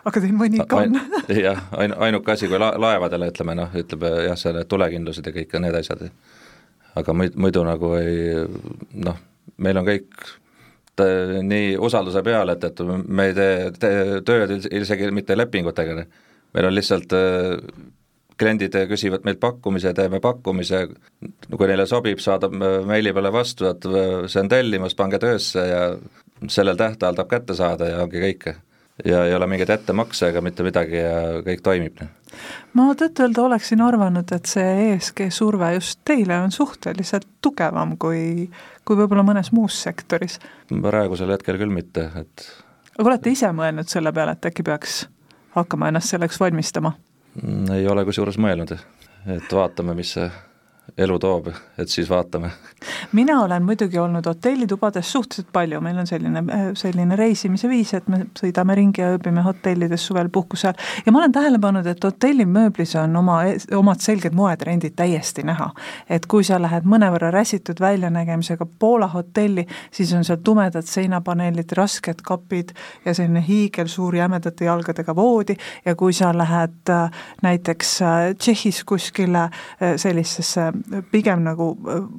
[0.03, 0.99] aga teil mõni ikka on
[1.47, 5.55] jah, ain-, ainuke asi, kui la-, laevadele ütleme noh, ütleb jah, selle tulekindlused ja kõik
[5.63, 6.07] need asjad,
[6.97, 8.45] aga muid, muidu nagu ei
[9.07, 9.23] noh,
[9.57, 10.27] meil on kõik
[10.97, 16.07] nii usalduse peal, et, et me ei tee, tee tööd isegi mitte lepingutega,
[16.57, 17.53] meil on lihtsalt äh,
[18.39, 20.83] kliendid küsivad meilt pakkumise, teeme pakkumise,
[21.49, 22.53] kui neile sobib, saadab
[22.87, 23.87] meili peale vastu, et
[24.29, 25.81] see on tellimus, pange töösse ja
[26.47, 28.53] sellel tähtajal tahab kätte saada ja ongi kõik.
[29.05, 31.99] ja ei ole mingeid ettemakse ega mitte midagi ja kõik toimib.
[32.73, 38.49] ma tõtt-öelda oleksin arvanud, et see ESG surve just teile on suhteliselt tugevam kui,
[38.85, 40.39] kui võib-olla mõnes muus sektoris.
[40.81, 42.47] praegusel hetkel küll mitte, et
[42.97, 45.07] aga olete ise mõelnud selle peale, et äkki peaks
[45.55, 46.93] hakkama ennast selleks valmistama?
[47.73, 48.73] Ei ole kusjuures mõelnud,
[49.33, 50.29] et vaatame, mis see
[50.97, 51.47] elu toob,
[51.77, 52.51] et siis vaatame.
[53.11, 56.43] mina olen muidugi olnud hotellitubades suhteliselt palju, meil on selline,
[56.77, 61.19] selline reisimise viis, et me sõidame ringi ja ööbime hotellides suvel puhkuse ajal ja ma
[61.19, 63.39] olen tähele pannud, et hotellimööblis on oma,
[63.75, 65.71] omad selged moetrendid täiesti näha.
[66.09, 72.21] et kui sa lähed mõnevõrra räsitud väljanägemisega Poola hotelli, siis on seal tumedad seinapaneelid, rasked
[72.23, 72.73] kapid
[73.05, 79.43] ja selline hiigelsuur jämedate jalgadega voodi ja kui sa lähed äh, näiteks äh, Tšehhis kuskile
[79.43, 80.71] äh, sellisesse
[81.11, 81.69] pigem nagu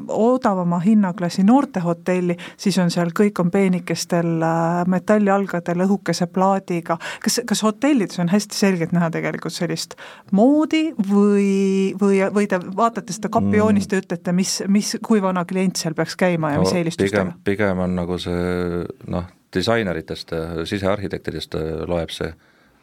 [0.09, 4.44] odavama hinnaklassi noortehotelli, siis on seal, kõik on peenikestel
[4.90, 6.99] metallijalgadel õhukese plaadiga.
[7.25, 9.97] kas, kas hotellides on hästi selgelt näha tegelikult sellist
[10.33, 15.81] moodi või, või, või te vaatate seda kapijoonist ja ütlete, mis, mis, kui vana klient
[15.81, 17.25] seal peaks käima ja no, mis eelistustega?
[17.25, 20.33] pigem, pigem on nagu see noh, disaineritest,
[20.68, 21.57] sisearhitektidest
[21.88, 22.33] loeb see,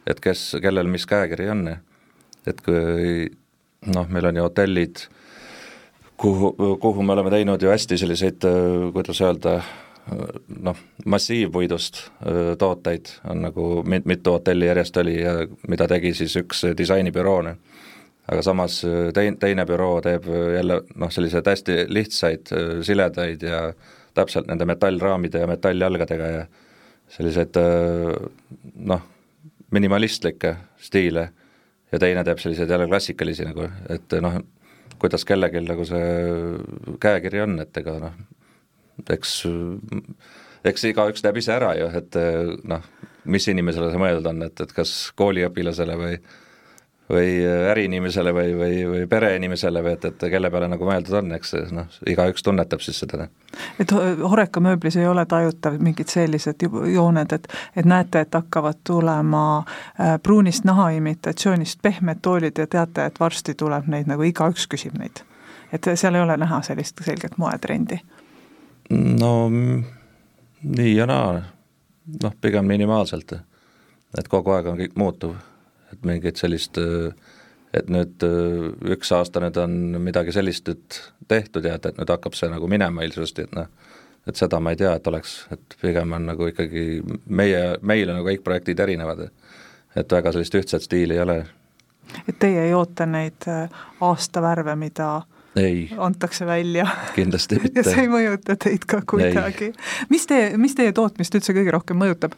[0.06, 1.68] et kes, kellel mis käekiri on.
[2.46, 3.28] et kui
[3.94, 5.06] noh, meil on ju hotellid
[6.16, 10.22] kuhu, kuhu me oleme teinud ju hästi selliseid, äh, kuidas öelda, äh,
[10.62, 16.36] noh, massiivpuidust äh, tooteid, on nagu mit-, mitu hotelli järjest oli ja mida tegi siis
[16.40, 17.40] üks disainibüroo,
[18.26, 18.80] aga samas
[19.14, 23.66] tein-, teine büroo teeb jälle noh, selliseid hästi lihtsaid, siledaid ja
[24.16, 26.46] täpselt nende metallraamide ja metalljalgadega ja
[27.12, 27.58] selliseid
[28.74, 29.02] noh,
[29.70, 31.28] minimalistlikke stiile.
[31.92, 34.40] Ja teine teeb selliseid jälle klassikalisi nagu, et noh,
[35.02, 38.16] kuidas kellelgi nagu see käekiri on, et ega noh,
[39.12, 39.34] eks,
[40.72, 42.18] eks igaüks näeb ise ära ju, et
[42.68, 42.88] noh,
[43.26, 46.18] mis inimesele see mõeldud on, et, et kas kooliõpilasele või
[47.10, 51.54] või äriinimesele või, või, või pereinimesele või et, et kelle peale nagu mõeldud on, eks
[51.74, 53.28] noh, igaüks tunnetab siis seda.
[53.80, 53.92] et
[54.22, 60.16] Horeca mööblis ei ole tajutav mingid sellised jooned, et, et näete, et hakkavad tulema äh,
[60.22, 65.22] pruunist naha imitatsioonist pehmed toolid ja teate, et varsti tuleb neid nagu igaüks küsib neid.
[65.72, 68.00] et seal ei ole näha sellist selget moetrendi?
[68.90, 69.50] no
[70.62, 71.42] nii ja naa,
[72.22, 73.32] noh, pigem minimaalselt,
[74.18, 75.36] et kogu aeg on kõik muutuv
[75.92, 76.78] et mingit sellist,
[77.76, 78.24] et nüüd
[78.94, 82.68] üks aasta nüüd on midagi sellist nüüd tehtud ja et, et nüüd hakkab see nagu
[82.70, 83.68] minema ilmselt, et noh,
[84.26, 86.86] et seda ma ei tea, et oleks, et pigem on nagu ikkagi
[87.26, 89.28] meie, meil on nagu kõik projektid erinevad,
[89.96, 91.38] et väga sellist ühtset stiili ei ole.
[92.26, 93.70] et teie ei oota neid äh,
[94.00, 95.10] aastavärve, mida
[95.56, 95.90] ei.
[95.96, 96.86] antakse välja?
[97.14, 97.80] kindlasti mitte.
[97.80, 99.72] ja see ei mõjuta teid ka kuidagi?
[100.10, 102.34] mis teie, mis teie tootmist üldse kõige rohkem mõjutab?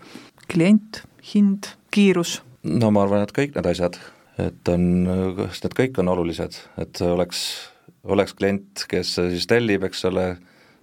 [0.48, 1.02] klient,
[1.34, 2.38] hind, kiirus?
[2.68, 3.98] No ma arvan, et kõik need asjad,
[4.42, 4.87] et on,
[5.48, 7.42] need kõik on olulised, et oleks,
[8.09, 10.28] oleks klient, kes siis tellib, eks ole,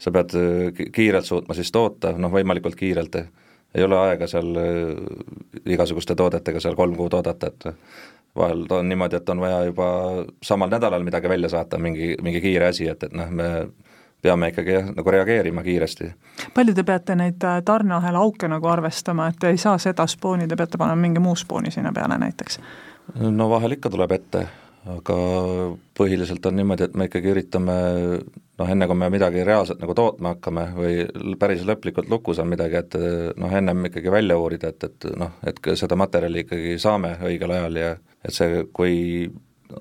[0.01, 0.35] sa pead
[0.95, 3.21] kiirelt suutma siis toota, noh võimalikult kiirelt,
[3.75, 4.51] ei ole aega seal
[5.65, 7.69] igasuguste toodetega seal kolm kuud oodata, et
[8.35, 9.87] vahel on niimoodi, et on vaja juba
[10.43, 13.49] samal nädalal midagi välja saata, mingi, mingi kiire asi, et, et noh, me
[14.25, 16.11] peame ikkagi jah, nagu reageerima kiiresti.
[16.53, 20.49] palju te peate neid äh, tarneahela auke nagu arvestama, et te ei saa seda spooni,
[20.49, 22.59] te peate panema mingi muu spooni sinna peale näiteks?
[23.21, 24.47] no vahel ikka tuleb ette,
[24.95, 25.19] aga
[25.97, 27.77] põhiliselt on niimoodi, et me ikkagi üritame
[28.59, 32.81] noh, enne kui me midagi reaalselt nagu tootma hakkame või päris lõplikult lukus on midagi,
[32.81, 32.99] et
[33.37, 37.81] noh, ennem ikkagi välja uurida, et, et noh, et seda materjali ikkagi saame õigel ajal
[37.81, 37.91] ja
[38.25, 38.95] et see, kui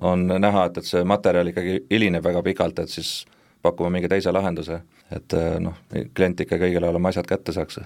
[0.01, 3.15] on näha, et, et see materjal ikkagi hilineb väga pikalt, et siis
[3.65, 4.81] pakume mingi teise lahenduse,
[5.15, 5.77] et noh,
[6.15, 7.81] klient ikkagi õigel ajal oma asjad kätte saaks.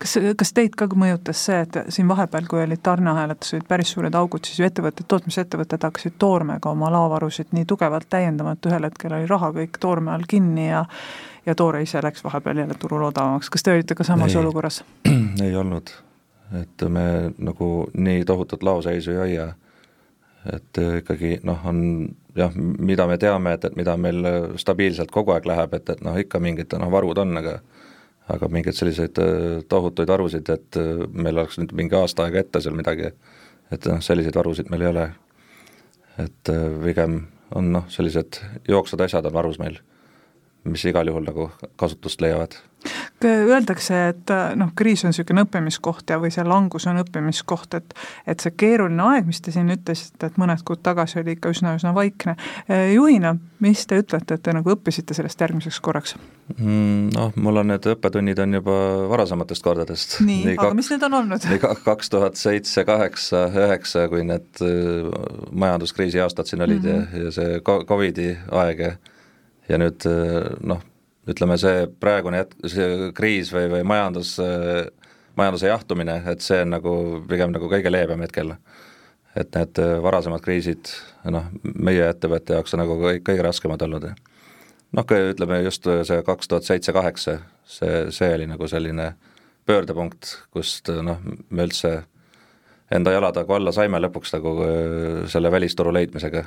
[0.00, 4.14] Kas, kas teid ka mõjutas see, et siin vahepeal, kui olid tarneahelates olid päris suured
[4.16, 9.16] augud, siis ju ettevõtted, tootmisettevõtted hakkasid toormega oma laovarusid nii tugevalt täiendama, et ühel hetkel
[9.16, 10.84] oli raha kõik toorme all kinni ja
[11.46, 14.82] ja toore ise läks vahepeal jälle turul odavamaks, kas te olite ka samas ei, olukorras?
[15.44, 15.92] ei olnud,
[16.60, 17.04] et me
[17.38, 19.48] nagu nii tohutut laoseisu ei hoia.
[20.52, 21.80] Et ikkagi noh, on
[22.36, 24.26] jah, mida me teame, et, et mida meil
[24.60, 27.60] stabiilselt kogu aeg läheb, et, et noh, ikka mingid noh, varud on, aga
[28.30, 32.62] aga mingeid selliseid äh, tohutuid varusid, et äh, meil oleks nüüd mingi aasta aega ette
[32.62, 33.12] seal midagi,
[33.74, 35.10] et noh, selliseid varusid meil ei ole.
[36.20, 37.22] et äh, pigem
[37.56, 39.80] on noh, sellised jooksvad asjad on varus meil,
[40.64, 42.58] mis igal juhul nagu kasutust leiavad
[43.28, 47.94] Öeldakse, et äh, noh, kriis on niisugune õppimiskoht ja, või see langus on õppimiskoht, et
[48.26, 51.92] et see keeruline aeg, mis te siin ütlesite, et mõned kuud tagasi oli ikka üsna-üsna
[51.96, 52.36] vaikne,
[52.70, 56.16] äh, juhina, mis te ütlete, et te nagu õppisite sellest järgmiseks korraks
[56.56, 57.10] mm,?
[57.16, 58.78] Noh, mul on need õppetunnid on juba
[59.12, 60.18] varasematest kordadest.
[60.24, 61.48] nii, nii, aga kaks, mis need on olnud?
[61.52, 64.64] nii kaks tuhat seitse, kaheksa, üheksa, kui need
[65.52, 67.16] majanduskriisi aastad siin olid mm -hmm.
[67.18, 68.92] ja, ja see Covidi aeg ja
[69.68, 70.06] ja nüüd
[70.66, 70.80] noh,
[71.30, 74.34] ütleme, see praegune jätk, see kriis või, või majandus,
[75.38, 76.94] majanduse jahtumine, et see on nagu
[77.30, 78.56] pigem nagu kõige leebem hetkel.
[79.38, 80.88] et need varasemad kriisid,
[81.30, 84.08] noh, meie ettevõtte jaoks on nagu kõige, kõige raskemad olnud.
[84.92, 89.12] noh, ütleme just see kaks tuhat seitse-kaheksa, see, see oli nagu selline
[89.66, 92.02] pöördepunkt, kust noh, me üldse
[92.90, 94.56] enda jalad nagu alla saime lõpuks nagu
[95.30, 96.44] selle välisturu leidmisega.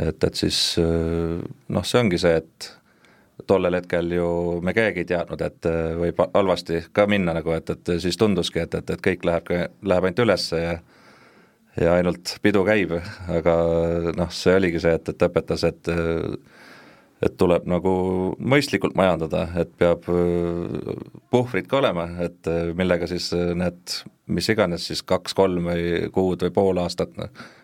[0.00, 2.79] et, et siis noh, see ongi see, et
[3.46, 4.28] tollel hetkel ju
[4.64, 8.64] me keegi ei teadnud, et äh, võib halvasti ka minna nagu, et, et siis tunduski,
[8.64, 10.78] et, et, et kõik läheb, läheb ainult ülesse ja
[11.80, 12.96] ja ainult pidu käib,
[13.30, 13.52] aga
[14.18, 15.90] noh, see oligi see, et, et õpetas, et
[17.20, 17.90] et tuleb nagu
[18.40, 20.94] mõistlikult majandada, et peab äh,
[21.30, 24.00] puhvrid ka olema, et äh, millega siis need
[24.30, 27.14] mis iganes siis kaks-kolm või kuud või pool aastat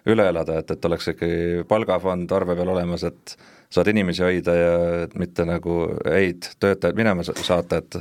[0.07, 3.37] üle elada, et, et oleks ikkagi palgafond arve peal olemas, et
[3.73, 4.75] saad inimesi hoida ja
[5.19, 8.01] mitte nagu häid töötajaid minema saata, et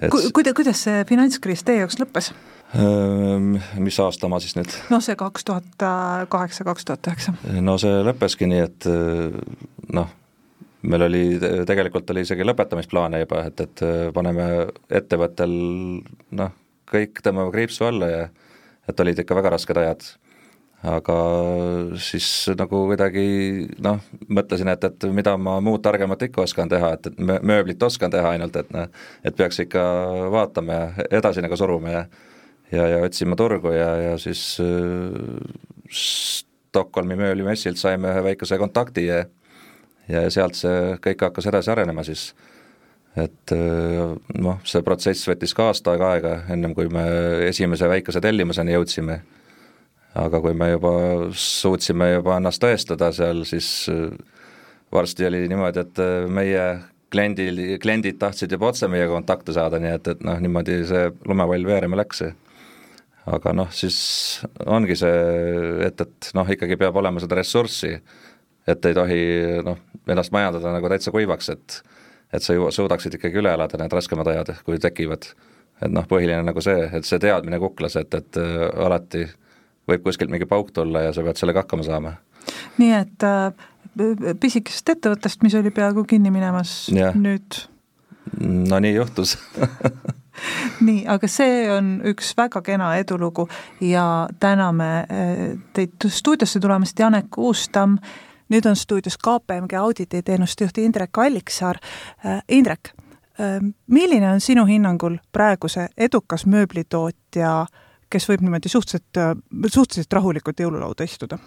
[0.00, 2.32] et Ku, kuida-, kuidas see finantskriis teie jaoks lõppes?
[3.78, 4.72] Mis aasta ma siis nüüd?
[4.90, 5.86] noh, see kaks tuhat
[6.32, 7.36] kaheksa, kaks tuhat üheksa.
[7.62, 8.88] no see lõppeski nii, et
[9.94, 10.10] noh,
[10.82, 11.22] meil oli,
[11.68, 13.84] tegelikult oli isegi lõpetamisplaane juba, et, et
[14.16, 14.48] paneme
[14.90, 15.54] ettevõttel
[16.40, 16.52] noh,
[16.90, 18.26] kõik tõmbame kriipsu alla ja
[18.90, 20.04] et olid ikka väga rasked ajad
[20.84, 21.16] aga
[22.02, 22.26] siis
[22.58, 23.24] nagu kuidagi
[23.84, 28.12] noh, mõtlesin, et, et mida ma muud targemat ikka oskan teha, et, et mööblit oskan
[28.12, 28.90] teha ainult, et noh,
[29.24, 29.84] et peaks ikka
[30.34, 32.04] vaatama ja edasi nagu suruma ja
[32.72, 35.46] ja, ja otsima turgu ja, ja siis äh,
[35.90, 39.24] Stockholmi mööblimessilt saime ühe väikese kontakti ja
[40.08, 42.34] ja sealt see kõik hakkas edasi arenema siis.
[43.16, 44.02] Et äh,
[44.36, 47.06] noh, see protsess võttis ka aasta aega aega, ennem kui me
[47.48, 49.22] esimese väikese tellimuseni jõudsime
[50.14, 50.94] aga kui me juba
[51.38, 54.12] suutsime juba ennast tõestada seal, siis äh,
[54.94, 56.64] varsti oli niimoodi, et äh, meie
[57.14, 61.66] kliendil, kliendid tahtsid juba otse meiega kontakte saada, nii et, et noh, niimoodi see lumepall
[61.66, 62.24] veerema läks.
[63.34, 63.96] aga noh, siis
[64.66, 65.18] ongi see,
[65.86, 67.94] et, et noh, ikkagi peab olema seda ressurssi,
[68.68, 69.20] et ei tohi
[69.64, 71.82] noh, ennast majandada nagu täitsa kuivaks, et
[72.34, 75.28] et sa ju suudaksid ikkagi üle elada need raskemad ajad, kui tekivad.
[75.82, 79.34] et noh, põhiline nagu see, et see teadmine kuklas, et, et äh, alati äh,
[79.88, 82.16] võib kuskilt mingi pauk tulla ja sa pead sellega hakkama saama.
[82.78, 86.74] nii et äh, pisikesest ettevõttest, mis oli peaaegu kinni minemas,
[87.14, 87.64] nüüd
[88.40, 89.36] no nii juhtus
[90.86, 93.46] nii, aga see on üks väga kena edulugu
[93.84, 97.98] ja täname äh, teid stuudiosse tulemast, Janek Uustamm,
[98.52, 101.80] nüüd on stuudios KPMG audititeenuste juht Indrek Alliksaar.
[102.26, 102.92] Äh, Indrek,
[103.90, 107.83] milline on sinu hinnangul praeguse edukas mööblitootja äh,
[108.14, 111.40] kes võib niimoodi suhteliselt, suhteliselt rahulikult jõululauda istuda?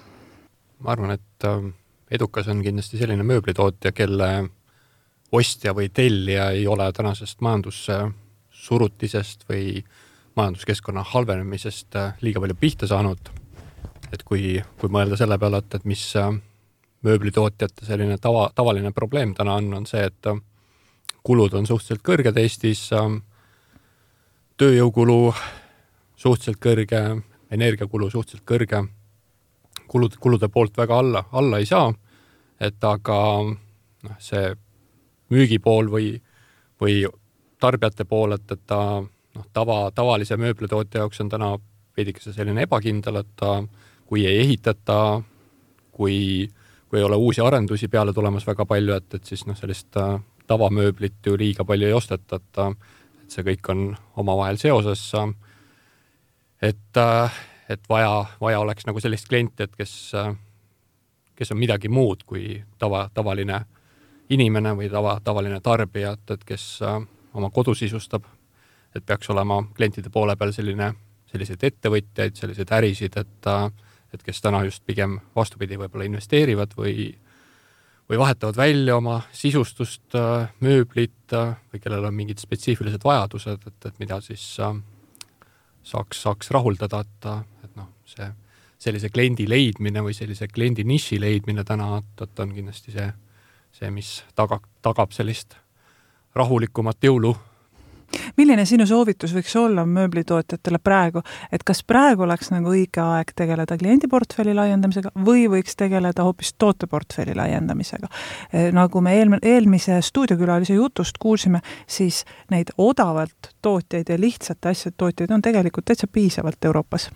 [0.84, 1.69] ma arvan, et äh,
[2.13, 4.30] edukas on kindlasti selline mööblitootja, kelle
[5.34, 9.82] ostja või tellija ei ole tänasest majandussurutisest või
[10.38, 13.34] majanduskeskkonna halvenemisest äh, liiga palju pihta saanud.
[14.13, 16.30] et kui, kui mõelda selle peale, et, et mis, äh,
[17.07, 20.30] mööblitootjate selline tava, tavaline probleem täna on, on see, et
[21.24, 22.88] kulud on suhteliselt kõrged Eestis,
[24.57, 25.34] tööjõukulu
[26.18, 27.01] suhteliselt kõrge,
[27.53, 28.84] energiakulu suhteliselt kõrge,
[29.88, 31.91] kulud, kulude poolt väga alla, alla ei saa,
[32.59, 34.49] et aga noh, see
[35.34, 36.11] müügipool või,
[36.82, 37.03] või
[37.61, 41.55] tarbijate pool, et, et ta noh, tava, tavalise mööblitootja jaoks on täna
[41.97, 43.59] veidikese selline ebakindel, et ta,
[44.07, 45.22] kui ei ehitata,
[45.91, 46.47] kui,
[46.89, 50.18] kui ei ole uusi arendusi peale tulemas väga palju, et, et siis noh, sellist äh,
[50.47, 52.84] tavamööblit ju liiga palju ei osteta, et,
[53.24, 53.89] et see kõik on
[54.24, 55.09] omavahel seoses.
[56.62, 57.39] Et, äh,
[57.70, 60.12] et vaja, vaja oleks nagu sellist klienti, et kes,
[61.36, 63.62] kes on midagi muud kui tava, tavaline
[64.30, 66.97] inimene või tava, tavaline tarbija, et, et kes äh,
[67.38, 68.26] oma kodu sisustab,
[68.95, 70.93] et peaks olema klientide poole peal selline,
[71.32, 73.47] selliseid ettevõtjaid, selliseid ärisid, et,
[74.16, 77.12] et kes täna just pigem vastupidi, võib-olla investeerivad või,
[78.10, 80.16] või vahetavad välja oma sisustust,
[80.64, 84.55] mööblit või kellel on mingid spetsiifilised vajadused, et, et mida siis
[85.88, 87.29] saaks, saaks rahuldada, et,
[87.63, 88.27] et noh, see
[88.77, 93.07] sellise kliendi leidmine või sellise kliendi niši leidmine täna, et, et on kindlasti see,
[93.79, 95.57] see, mis tagab, tagab sellist
[96.38, 97.33] rahulikumat jõulu.
[98.38, 101.21] Milline sinu soovitus võiks olla mööblitootjatele praegu,
[101.51, 107.35] et kas praegu oleks nagu õige aeg tegeleda kliendiportfelli laiendamisega või võiks tegeleda hoopis tooteportfelli
[107.38, 108.09] laiendamisega?
[108.51, 114.97] Eh, nagu me eelmine, eelmise stuudiokülalise jutust kuulsime, siis neid odavalt tootjaid ja lihtsate asjade
[114.97, 117.09] tootjaid on tegelikult täitsa piisavalt Euroopas.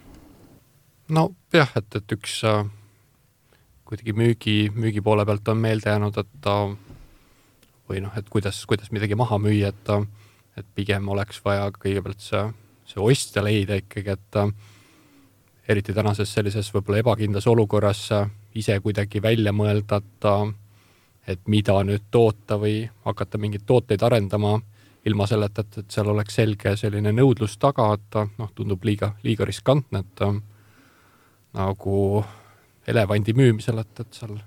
[1.09, 2.65] nojah, et, et üks äh,
[3.85, 6.55] kuidagi müügi, müügi poole pealt on meelde jäänud, et ta
[7.91, 9.91] või noh, et kuidas, kuidas midagi maha müüa, et,
[10.61, 12.43] et pigem oleks vaja kõigepealt see,
[12.89, 18.07] see ostja leida ikkagi, et eriti tänases sellises võib-olla ebakindlas olukorras
[18.57, 20.31] ise kuidagi välja mõelda, et
[21.29, 24.55] et mida nüüd toota või hakata mingeid tooteid arendama
[25.05, 29.45] ilma selleta, et, et seal oleks selge selline nõudlus taga, et noh, tundub liiga, liiga
[29.45, 30.23] riskantne, et
[31.57, 32.23] nagu
[32.87, 34.37] elevandi müümisel, et, et seal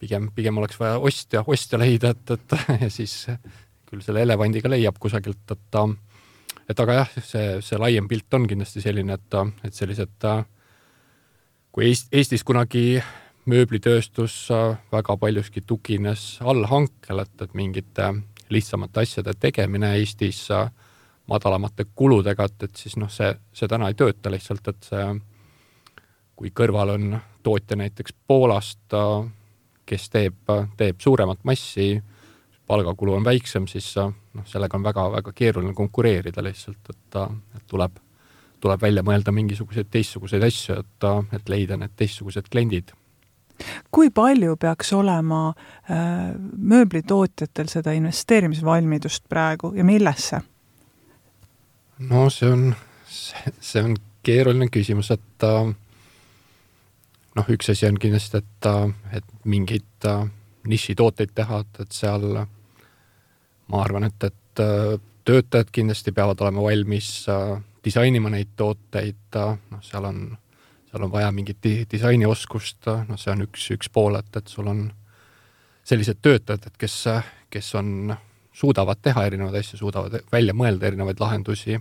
[0.00, 3.16] pigem, pigem oleks vaja ostja, ostja leida, et, et ja siis
[3.92, 5.80] küll selle elevandiga leiab kusagilt, et
[6.70, 10.28] et aga jah, see, see laiem pilt on kindlasti selline, et, et sellised,
[11.72, 13.02] kui Eest, Eestis kunagi
[13.50, 14.36] mööblitööstus
[14.92, 18.12] väga paljuski tugines allhankel, et, et mingite
[18.52, 20.46] lihtsamate asjade tegemine Eestis
[21.28, 25.06] madalamate kuludega, et, et siis noh, see, see täna ei tööta lihtsalt, et see,
[26.38, 27.12] kui kõrval on
[27.42, 28.96] tootja näiteks Poolast,
[29.86, 31.96] kes teeb, teeb suuremat massi,
[32.72, 37.20] palgakulu on väiksem, siis noh, sellega on väga-väga keeruline konkureerida lihtsalt, et,
[37.56, 38.00] et tuleb,
[38.64, 42.94] tuleb välja mõelda mingisuguseid teistsuguseid asju, et, et leida need teistsugused kliendid
[43.94, 46.32] kui palju peaks olema äh,
[46.72, 50.40] mööblitootjatel seda investeerimisvalmidust praegu ja millesse?
[52.08, 52.72] no see on,
[53.06, 53.96] see on
[54.26, 55.72] keeruline küsimus, et äh,
[57.36, 58.70] noh, üks asi on kindlasti, et,
[59.18, 60.24] et mingeid äh,
[60.68, 62.26] nišitooteid teha, et, et seal
[63.72, 64.94] ma arvan, et, et äh,
[65.24, 69.38] töötajad kindlasti peavad olema valmis äh, disainima neid tooteid,
[69.70, 70.24] noh, seal on,
[70.90, 74.68] seal on vaja mingit di disainioskust, noh, see on üks, üks pool, et, et sul
[74.70, 74.84] on
[75.84, 76.98] sellised töötajad, et kes,
[77.50, 78.12] kes on,
[78.52, 81.80] suudavad teha erinevaid asju, suudavad välja mõelda erinevaid lahendusi.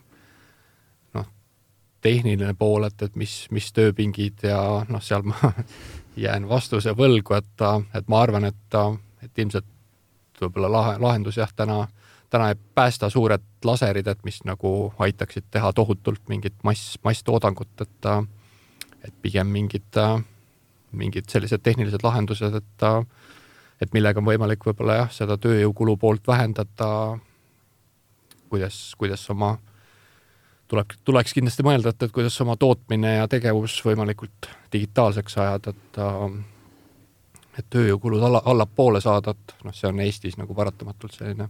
[2.02, 4.58] Tehniline pool, et, et mis, mis tööpingid ja
[4.90, 5.52] noh, seal ma
[6.24, 8.78] jään vastuse võlgu, et, et ma arvan, et,
[9.22, 9.68] et ilmselt
[10.42, 11.86] võib-olla lahe, lahendus jah, täna,
[12.30, 18.12] täna ei päästa suured laserid, et mis nagu aitaksid teha tohutult mingit mass, masstoodangut, et
[19.02, 19.98] et pigem mingid,
[20.92, 22.88] mingid sellised tehnilised lahendused, et
[23.82, 27.18] et millega on võimalik võib-olla jah, seda tööjõukulu poolt vähendada,
[28.50, 29.56] kuidas, kuidas oma
[30.72, 36.02] tuleb, tuleks kindlasti mõelda, et, et kuidas oma tootmine ja tegevus võimalikult digitaalseks ajada, et
[37.62, 41.48] et tööjõukulud alla, allapoole saada, et noh, see on Eestis nagu paratamatult selline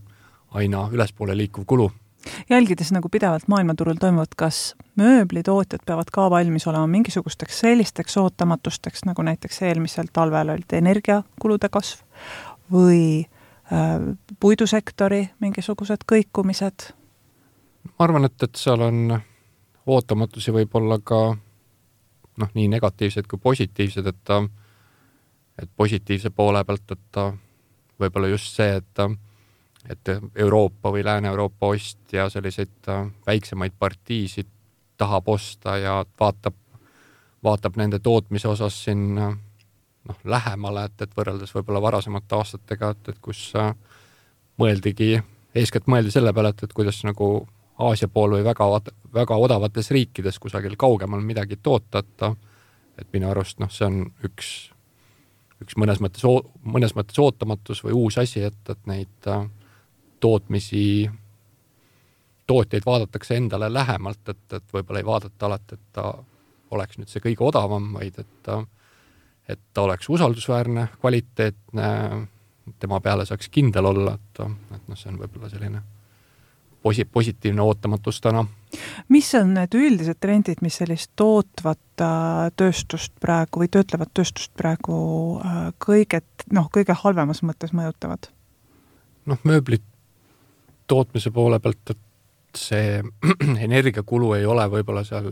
[0.60, 1.92] aina ülespoole liikuv kulu.
[2.50, 9.22] jälgides nagu pidevalt maailmaturul toimuvat, kas mööblitootjad peavad ka valmis olema mingisugusteks sellisteks ootamatusteks, nagu
[9.22, 12.04] näiteks eelmisel talvel olid energiakulude kasv
[12.72, 13.26] või
[13.72, 14.00] äh,
[14.40, 16.92] puidusektori mingisugused kõikumised
[17.84, 19.16] ma arvan, et, et seal on
[19.86, 21.22] ootamatusi võib-olla ka
[22.42, 24.42] noh, nii negatiivsed kui positiivsed, et ta,
[25.62, 27.22] et positiivse poole pealt, et
[28.02, 29.06] võib-olla just see, et
[29.90, 32.86] et Euroopa või Lääne-Euroopa ostja selliseid
[33.26, 34.48] väiksemaid partiisid
[35.02, 36.54] tahab osta ja vaatab,
[37.44, 43.22] vaatab nende tootmise osas siin noh, lähemale, et, et võrreldes võib-olla varasemate aastatega, et, et
[43.22, 43.74] kus äh,
[44.62, 45.16] mõeldigi,
[45.58, 47.34] eeskätt mõeldi selle peale, et, et kuidas nagu
[47.82, 48.68] Aasia pool või väga,
[49.14, 52.28] väga odavates riikides kusagil kaugemal midagi toota, et
[53.02, 54.70] et minu arust noh, see on üks,
[55.62, 56.26] üks mõnes mõttes,
[56.64, 59.46] mõnes mõttes ootamatus või uus asi, et, et neid äh,
[60.22, 61.10] tootmisi,
[62.48, 66.12] tootjaid vaadatakse endale lähemalt, et, et võib-olla ei vaadata alati, et ta
[66.72, 68.62] oleks nüüd see kõige odavam, vaid et ta,
[69.50, 71.88] et ta oleks usaldusväärne, kvaliteetne,
[72.80, 74.44] tema peale saaks kindel olla, et,
[74.76, 75.84] et noh, see on võib-olla selline
[76.84, 78.46] posi-, positiivne ootamatus täna.
[79.12, 84.96] Mis on need üldised trendid, mis sellist tootvat äh, tööstust praegu või töötlevat tööstust praegu
[85.40, 86.22] äh, kõige,
[86.56, 88.32] noh, kõige halvemas mõttes mõjutavad?
[89.30, 89.84] noh, mööblit
[90.90, 93.02] tootmise poole pealt, et see
[93.68, 95.30] energiakulu ei ole võib-olla seal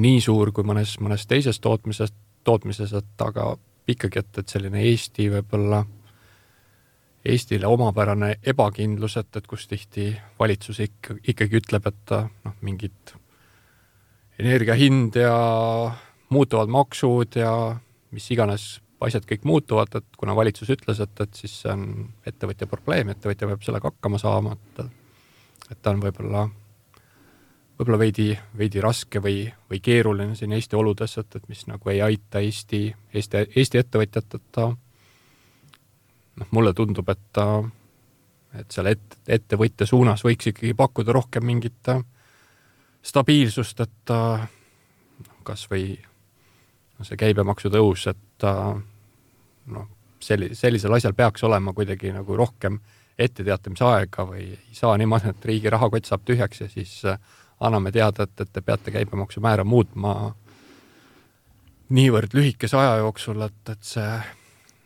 [0.00, 2.12] nii suur kui mõnes, mõnes teises tootmises,
[2.44, 3.54] tootmises, et aga
[3.90, 5.82] ikkagi, et, et selline Eesti võib-olla
[7.24, 13.12] Eestile omapärane ebakindlus, et, et kus tihti valitsus ikka, ikkagi ütleb, et noh, mingid
[14.40, 15.34] energia hind ja
[16.32, 17.52] muutuvad maksud ja
[18.10, 21.84] mis iganes asjad kõik muutuvad, et kuna valitsus ütles, et, et siis see on
[22.26, 24.82] ettevõtja probleem, ettevõtja peab sellega hakkama saama, et
[25.70, 26.48] et ta on võib-olla,
[27.78, 32.00] võib-olla veidi, veidi raske või, või keeruline siin Eesti oludes, et, et mis nagu ei
[32.02, 34.70] aita Eesti, Eesti, Eesti ettevõtjat, et ta
[36.36, 37.46] noh, mulle tundub, et ta,
[38.58, 42.04] et seal et-, ettevõtja suunas võiks ikkagi pakkuda rohkem mingit äh,
[43.02, 45.94] stabiilsust, et ta noh, kas või
[46.98, 49.86] no see käibemaksu tõus, et noh,
[50.20, 52.80] selli-, sellisel asjal peaks olema kuidagi nagu rohkem
[53.20, 57.18] etteteatamise aega või ei saa niimoodi, et riigi rahakott saab tühjaks ja siis äh,
[57.60, 60.34] anname teada, et, et te peate käibemaksumäära muutma
[61.90, 64.10] niivõrd lühikese aja jooksul, et, et see,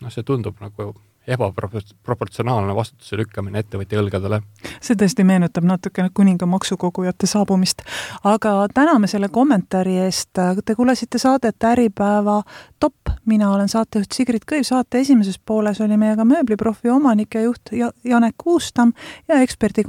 [0.00, 0.92] noh, see tundub nagu
[1.26, 4.40] ebaproportsionaalne vastutuse lükkamine ettevõtja õlgadele.
[4.80, 7.82] see tõesti meenutab natukene kuninga maksukogujate saabumist.
[8.24, 10.30] aga täname selle kommentaari eest,
[10.64, 12.42] te kuulasite saadet Äripäeva
[12.80, 12.94] top,
[13.24, 17.72] mina olen saatejuht Sigrid Kõiv, saate esimeses pooles oli meiega mööbliprofi omanik ja juht
[18.04, 18.92] Janek Uustam
[19.28, 19.84] ja eksperdi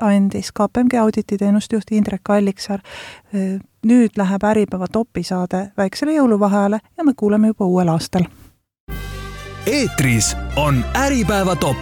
[0.00, 2.80] andis KPMG audititeenuste juht Indrek Alliksaar.
[3.86, 8.22] nüüd läheb Äripäeva topi saade väiksele jõuluvaheajale ja me kuuleme juba uuel aastal
[9.66, 11.76] eetris on Äripäeva top.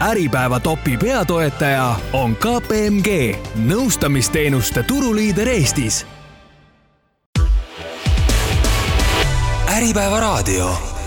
[0.00, 6.06] äripäeva topi peatoetaja on KPMG, nõustamisteenuste turuliider Eestis.
[9.76, 10.97] äripäeva raadio